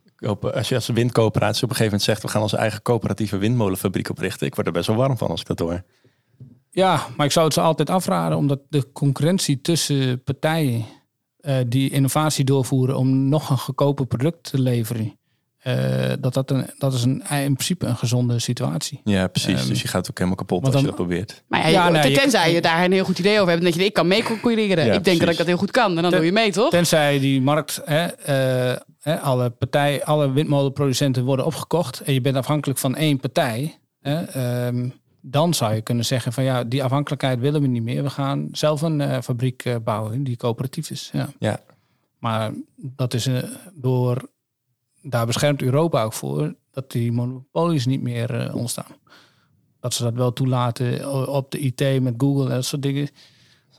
[0.55, 4.11] als je als windcoöperatie op een gegeven moment zegt, we gaan onze eigen coöperatieve windmolenfabriek
[4.11, 4.47] oprichten.
[4.47, 5.83] Ik word er best wel warm van als ik dat hoor.
[6.71, 10.85] Ja, maar ik zou het ze altijd afraden, omdat de concurrentie tussen partijen
[11.37, 15.19] eh, die innovatie doorvoeren om nog een goedkoper product te leveren,
[15.61, 19.01] eh, dat, dat, een, dat is een, in principe een gezonde situatie.
[19.05, 19.61] Ja, precies.
[19.61, 21.43] Ehm, dus je gaat ook helemaal kapot als je dat probeert.
[21.49, 23.59] Maar ja, Ja, je- nee, je- tenzij je daar een heel goed idee over hebt.
[23.65, 24.85] En dat je, ik kan mee concurreren.
[24.87, 25.97] Ja, ik denk dat ik dat heel goed kan.
[25.97, 26.71] En dan Ten- doe je mee, toch?
[26.71, 32.37] Tenzij die markt, hè, eh, hè, alle, partij, alle windmolenproducenten worden opgekocht en je bent
[32.37, 34.89] afhankelijk van één partij, hè, ehm,
[35.23, 38.03] dan zou je kunnen zeggen van ja, die afhankelijkheid willen we niet meer.
[38.03, 41.11] We gaan zelf een eh, fabriek eh, bouwen die coöperatief is.
[41.13, 41.29] Ja.
[41.39, 41.61] Ja.
[42.19, 43.43] Maar dat is eh,
[43.75, 44.29] door,
[45.03, 48.97] daar beschermt Europa ook voor, dat die monopolies niet meer eh, ontstaan.
[49.81, 53.09] Dat ze dat wel toelaten o- op de IT met Google en dat soort dingen.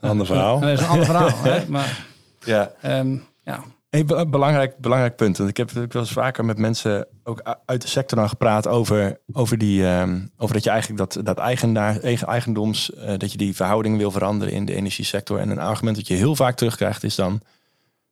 [0.00, 0.60] Een ander verhaal.
[0.60, 1.42] Dat is een ander verhaal.
[1.42, 1.64] hè?
[1.68, 2.06] Maar
[2.44, 2.72] Ja.
[2.80, 5.36] ehm, ja, Hey, be- belangrijk, belangrijk punt.
[5.36, 8.66] Want ik heb ik wel eens vaker met mensen ook uit de sector dan gepraat
[8.68, 13.32] over, over, die, ehm, over dat je eigenlijk dat, dat eigenaar, eigen, eigendoms, eh, dat
[13.32, 15.38] je die verhouding wil veranderen in de energiesector.
[15.38, 17.40] En een argument dat je heel vaak terugkrijgt is dan,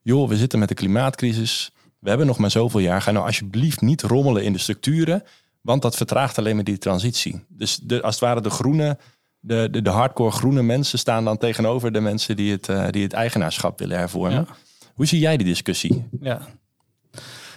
[0.01, 1.71] joh, we zitten met de klimaatcrisis.
[2.01, 3.01] We hebben nog maar zoveel jaar.
[3.01, 5.23] Ga nou alsjeblieft niet rommelen in de structuren,
[5.61, 7.45] want dat vertraagt alleen maar die transitie.
[7.47, 8.97] Dus de, als het ware de groene,
[9.39, 13.03] de, de, de hardcore groene mensen staan dan tegenover de mensen die het, eh, die
[13.03, 14.47] het eigenaarschap willen hervormen.
[14.47, 14.55] Ja.
[14.93, 16.07] Hoe zie jij die discussie?
[16.21, 16.41] Ja.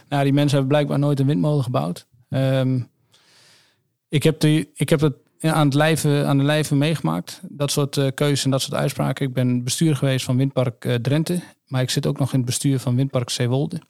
[0.09, 2.07] Nou, die mensen hebben blijkbaar nooit een windmolen gebouwd.
[2.29, 2.81] Ehm,
[4.09, 7.41] ik, heb die, ik heb het aan, het lijve, aan de lijve meegemaakt.
[7.49, 9.27] Dat soort eh, keuzes en dat soort uitspraken.
[9.27, 11.43] Ik ben bestuur geweest van Windpark eh, Drenthe.
[11.67, 13.81] Maar ik zit ook nog in het bestuur van Windpark Zeewolde.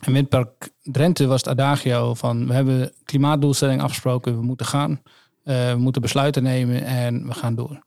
[0.00, 2.46] En Windpark Drenthe was het adagio van...
[2.46, 5.02] we hebben klimaatdoelstelling afgesproken, we moeten gaan.
[5.42, 7.82] Eh, we moeten besluiten nemen en we gaan door.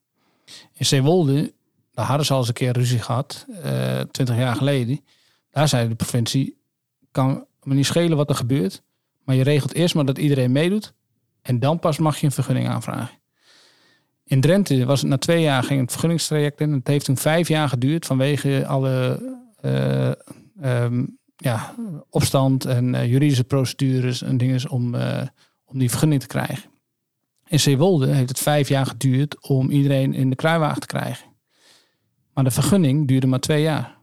[0.74, 1.54] In Zeewolde,
[1.92, 3.46] daar hadden ze al eens een keer ruzie gehad.
[3.62, 5.00] eh, twintig jaar geleden.
[5.52, 6.58] Daar zei de provincie,
[7.12, 8.84] kan me niet schelen wat er gebeurt.
[9.24, 10.94] Maar je regelt eerst maar dat iedereen meedoet.
[11.42, 13.20] En dan pas mag je een vergunning aanvragen.
[14.24, 16.72] In Drenthe was het na twee jaar ging het vergunningstraject in.
[16.72, 19.22] Het heeft toen vijf jaar geduurd vanwege alle
[19.62, 20.12] eh,
[20.62, 21.06] ehm,
[21.38, 21.76] ja,
[22.10, 25.28] opstand en eh, juridische procedures en dingen om, eh,
[25.66, 26.70] om die vergunning te krijgen.
[27.48, 31.28] In Zeewolde heeft het vijf jaar geduurd om iedereen in de kruiwagen te krijgen.
[32.34, 33.96] Maar de vergunning duurde maar twee jaar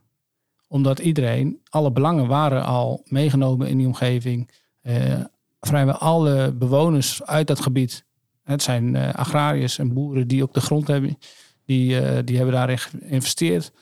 [0.69, 4.51] omdat iedereen, alle belangen waren al meegenomen in die omgeving.
[4.83, 5.21] Eh,
[5.61, 8.05] vrijwel alle bewoners uit dat gebied,
[8.43, 11.19] het zijn agrariërs en boeren die ook de grond hebben,
[11.65, 13.73] die, die hebben daarin geïnvesteerd.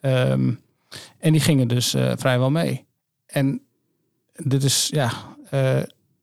[0.00, 0.52] Ehm,
[1.18, 2.86] en die gingen dus vrijwel mee.
[3.30, 3.62] En
[4.32, 5.10] dit is, ja,
[5.50, 5.82] eh,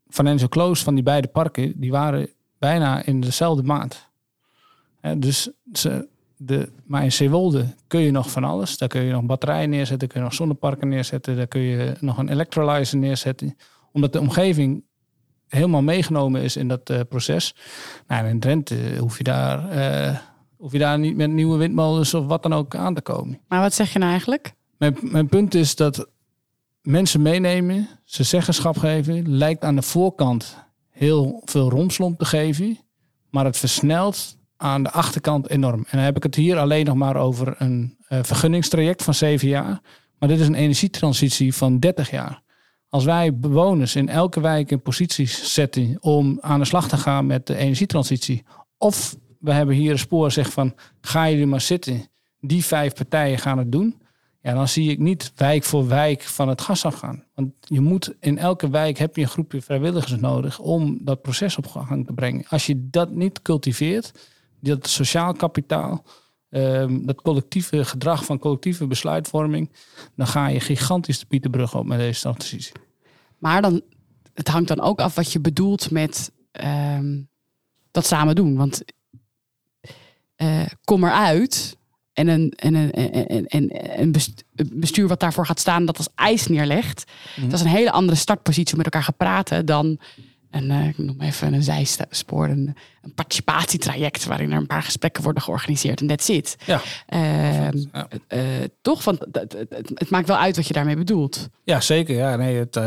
[0.09, 2.29] Financial Close van die beide parken, die waren
[2.59, 4.09] bijna in dezelfde maand.
[5.17, 8.77] Dus ze, de, maar in Zeewolde kun je nog van alles.
[8.77, 12.17] Daar kun je nog batterijen neerzetten, kun je nog zonneparken neerzetten, daar kun je nog
[12.17, 13.57] een electrolyzer neerzetten.
[13.91, 14.83] Omdat de omgeving
[15.47, 17.55] helemaal meegenomen is in dat eh, proces.
[18.07, 20.17] Nou, in Drenthe hoef je, daar, eh,
[20.57, 23.39] hoef je daar niet met nieuwe windmolens of wat dan ook aan te komen.
[23.47, 24.53] Maar wat zeg je nou eigenlijk?
[24.77, 26.07] Mijn, mijn punt is dat
[26.87, 30.57] mensen meenemen, ze zeggenschap geven, lijkt aan de voorkant
[30.89, 32.77] heel veel romslomp te geven,
[33.29, 35.79] maar het versnelt aan de achterkant enorm.
[35.79, 39.47] En dan heb ik het hier alleen nog maar over een eh, vergunningstraject van zeven
[39.47, 39.81] jaar,
[40.19, 42.41] maar dit is een energietransitie van 30 jaar.
[42.89, 47.25] Als wij bewoners in elke wijk in posities zetten om aan de slag te gaan
[47.25, 48.43] met de energietransitie,
[48.77, 52.07] of we hebben hier een spoor zeg van ga jullie maar zitten,
[52.39, 54.01] die vijf partijen gaan het doen,
[54.47, 57.23] Ja, dan zie ik niet wijk voor wijk van het gas afgaan.
[57.35, 61.57] Want je moet in elke wijk heb je een groepje vrijwilligers nodig om dat proces
[61.57, 62.45] op gang te brengen.
[62.49, 64.11] Als je dat niet cultiveert,
[64.59, 66.03] dat sociaal kapitaal,
[66.49, 69.71] ehm, dat collectieve gedrag van collectieve besluitvorming,
[70.15, 72.73] dan ga je gigantisch de Pieterbrug op met deze transitie.
[73.37, 73.81] Maar dan,
[74.33, 77.21] het hangt dan ook af wat je bedoelt met ehm,
[77.91, 78.55] dat samen doen.
[78.55, 78.83] Want
[80.35, 81.76] eh, kom eruit
[82.17, 82.91] en een, en, een,
[83.47, 84.11] en, en,
[84.55, 87.03] een bestuur wat daarvoor gaat staan, dat als eis neerlegt.
[87.41, 89.99] Dat is een hele andere startpositie om met elkaar gaan praten dan
[90.51, 95.23] een, uh, ik noem even een zijspoor, een, een participatietraject waarin er een paar gesprekken
[95.23, 96.55] worden georganiseerd en that's it.
[96.65, 96.81] Ja.
[97.09, 98.07] Uh, ja.
[98.29, 98.41] Uh,
[98.81, 99.03] toch?
[99.03, 101.49] Want het, het, het, maakt wel uit wat je daarmee bedoelt.
[101.63, 102.15] Ja, zeker.
[102.15, 102.79] Ja, nee, het,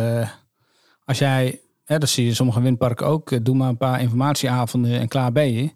[1.04, 5.00] als jij, hè, dat zie je in sommige windparken ook, doe maar een paar informatieavonden
[5.00, 5.70] en klaar ben je.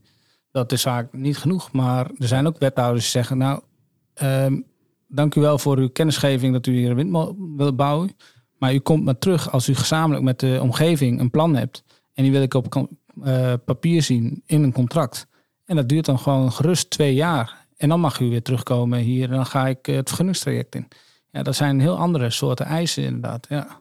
[0.55, 1.73] Dat is vaak niet genoeg.
[1.73, 3.61] Maar er zijn ook wethouders die zeggen, nou,
[4.23, 4.65] um,
[5.09, 8.17] dank u wel voor uw kennisgeving dat u hier een windmolen wil bouwen.
[8.59, 11.85] Maar u komt maar terug als u gezamenlijk met de omgeving een plan hebt.
[12.13, 12.89] En die wil ik op
[13.25, 15.27] uh, papier zien in een contract.
[15.65, 17.67] En dat duurt dan gewoon gerust twee jaar.
[17.77, 20.89] En dan mag u weer terugkomen hier en dan ga ik het vergunningstraject in.
[21.31, 23.47] Ja, dat zijn heel andere soorten eisen inderdaad.
[23.49, 23.79] Ja.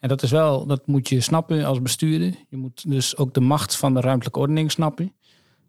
[0.00, 2.34] En dat is wel, dat moet je snappen als bestuurder.
[2.48, 5.12] Je moet dus ook de macht van de ruimtelijke ordening snappen.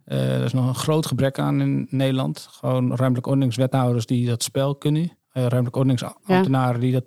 [0.09, 2.47] Uh, er is nog een groot gebrek aan in Nederland.
[2.51, 5.01] Gewoon ruimtelijke ordeningswethouders die dat spel kunnen.
[5.01, 7.05] Uh, ruimtelijke ordeningsambtenaren die dat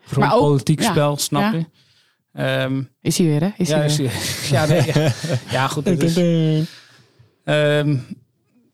[0.00, 1.68] voor politiek spel snappen.
[2.32, 2.64] Ja.
[2.64, 3.50] Um, is hij weer, hè?
[3.56, 4.04] Is ja, hij weer.
[4.04, 5.12] Is hij, ja, nee, ja,
[5.50, 5.86] ja, goed.
[7.44, 8.00] Um,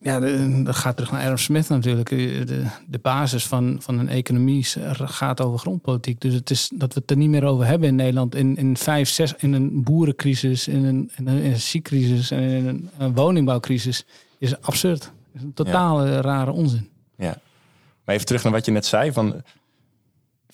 [0.09, 0.21] ja,
[0.63, 2.09] dat gaat terug naar Adam Smith natuurlijk.
[2.09, 6.21] De, de basis van, van een economie gaat over grondpolitiek.
[6.21, 8.35] Dus het is dat we het er niet meer over hebben in Nederland.
[8.35, 12.91] In, in vijf, zes, in een boerencrisis, in een, in een energiecrisis en in een,
[12.99, 14.05] een woningbouwcrisis
[14.39, 15.13] is absurd.
[15.35, 16.89] is een totale rare onzin.
[17.17, 17.39] Ja.
[18.05, 19.13] Maar even terug naar wat je net zei.
[19.13, 19.43] Van,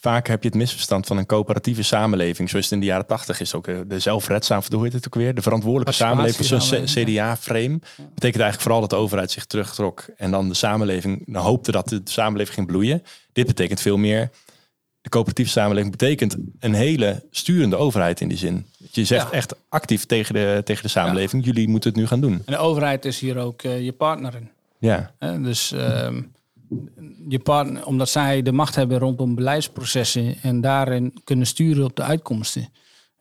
[0.05, 2.51] vaak heb je het misverstand van een coöperatieve samenleving.
[2.51, 5.15] Zoals het in de jaren tachtig is ook eh, de zelfredzaam, hoe heet het ook
[5.15, 5.35] weer?
[5.35, 7.79] De verantwoordelijke samenleving, zo'n CDA-frame.
[7.97, 11.89] Betekent eigenlijk vooral dat de overheid zich terugtrok en dan de samenleving dan hoopte dat
[11.89, 13.03] de samenleving ging bloeien.
[13.33, 14.31] Dit betekent veel meer.
[15.01, 18.67] De coöperatieve samenleving betekent een hele sturende overheid in die zin.
[18.91, 22.43] Je zegt echt actief tegen de, tegen de samenleving, jullie moeten het nu gaan doen.
[22.45, 24.51] En de overheid is hier ook uh, je partner in.
[24.79, 25.13] Ja.
[25.21, 25.73] Uh, dus...
[25.73, 26.09] Uh,
[27.29, 32.03] je partner, omdat zij de macht hebben rondom beleidsprocessen en daarin kunnen sturen op de
[32.03, 32.69] uitkomsten,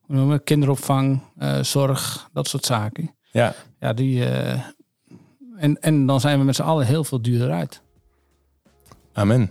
[0.00, 1.22] hoe noemen we, kinderopvang,
[1.60, 3.14] zorg, dat soort zaken.
[3.30, 4.24] Ja, ja die.
[5.56, 7.82] en, en dan zijn we met z'n allen heel veel duurder uit.
[9.12, 9.50] Amen.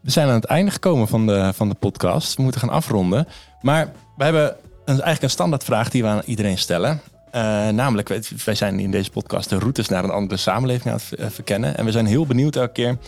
[0.00, 2.36] We zijn aan het einde gekomen van de, van de podcast.
[2.36, 3.26] We moeten gaan afronden.
[3.60, 7.00] Maar we hebben een, eigenlijk een standaardvraag die we aan iedereen stellen.
[7.36, 8.08] Uh, namelijk,
[8.44, 11.76] wij zijn in deze podcast de routes naar een andere samenleving aan het eh, verkennen.
[11.76, 12.98] En we zijn heel benieuwd elke keer.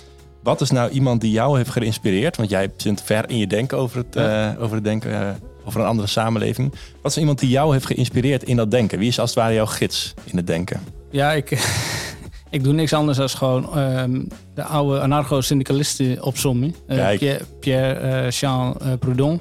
[0.42, 2.36] Wat is nou iemand die jou heeft geïnspireerd?
[2.36, 4.54] Want jij zit ver in je denken over het, ja.
[4.54, 5.30] uh, over het denken uh,
[5.64, 6.74] over een andere samenleving.
[7.02, 8.98] Wat is iemand die jou heeft geïnspireerd in dat denken?
[8.98, 10.80] Wie is als het ware jouw gids in het denken?
[11.10, 11.50] Ja, ik,
[12.50, 16.74] ik doe niks anders dan gewoon um, de oude anarcho-syndicalisten opzommen.
[16.86, 19.40] Pierre, Pierre Jean Proudhon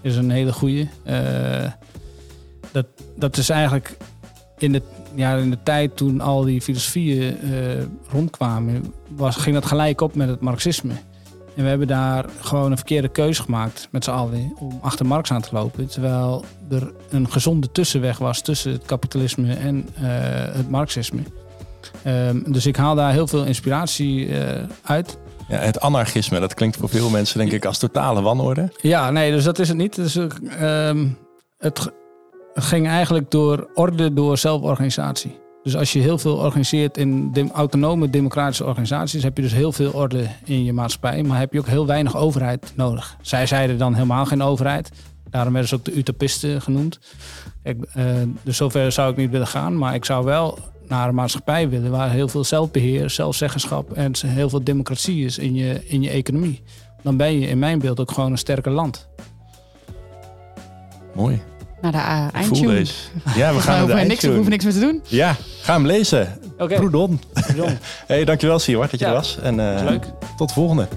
[0.00, 0.88] is een hele goeie.
[2.72, 3.96] dat, dat is eigenlijk
[4.62, 4.82] in de,
[5.14, 7.52] ja, in de tijd toen al die filosofieën uh,
[8.08, 10.92] rondkwamen, was, ging dat gelijk op met het marxisme.
[11.56, 15.32] En we hebben daar gewoon een verkeerde keuze gemaakt met z'n allen om achter Marx
[15.32, 15.86] aan te lopen.
[15.86, 20.04] Terwijl er een gezonde tussenweg was tussen het kapitalisme en uh,
[20.54, 21.20] het marxisme.
[22.06, 24.38] Um, dus ik haal daar heel veel inspiratie uh,
[24.82, 25.18] uit.
[25.48, 28.72] Ja, het anarchisme, dat klinkt voor veel mensen denk ik als totale wanorde.
[28.80, 29.94] Ja, nee, dus dat is het niet.
[29.94, 31.18] Dus, um,
[31.58, 31.90] het, het
[32.54, 35.40] ging eigenlijk door orde, door zelforganisatie.
[35.62, 39.92] Dus als je heel veel organiseert in autonome democratische organisaties, heb je dus heel veel
[39.92, 43.16] orde in je maatschappij, maar heb je ook heel weinig overheid nodig.
[43.20, 44.90] Zij zeiden dan helemaal geen overheid.
[45.30, 46.98] Daarom werden ze ook de utopisten genoemd.
[47.62, 48.04] Kijk, eh,
[48.42, 51.90] dus zover zou ik niet willen gaan, maar ik zou wel naar een maatschappij willen
[51.90, 56.62] waar heel veel zelfbeheer, zelfzeggenschap en heel veel democratie is in je, in je economie.
[57.02, 59.08] Dan ben je in mijn beeld ook gewoon een sterker land.
[61.14, 61.42] Mooi.
[61.82, 62.74] Naar de uh, eindtune.
[62.74, 62.92] deze.
[63.36, 65.02] Ja, we gaan naar de niks, we hoeven niks meer te doen.
[65.06, 66.38] Ja, ga hem lezen.
[66.58, 67.20] Oké, Proedon.
[67.56, 69.38] John, Hey, dankjewel Siewart dat je Ja, er was.
[69.42, 70.04] En eh, leuk.
[70.36, 70.88] tot de volgende.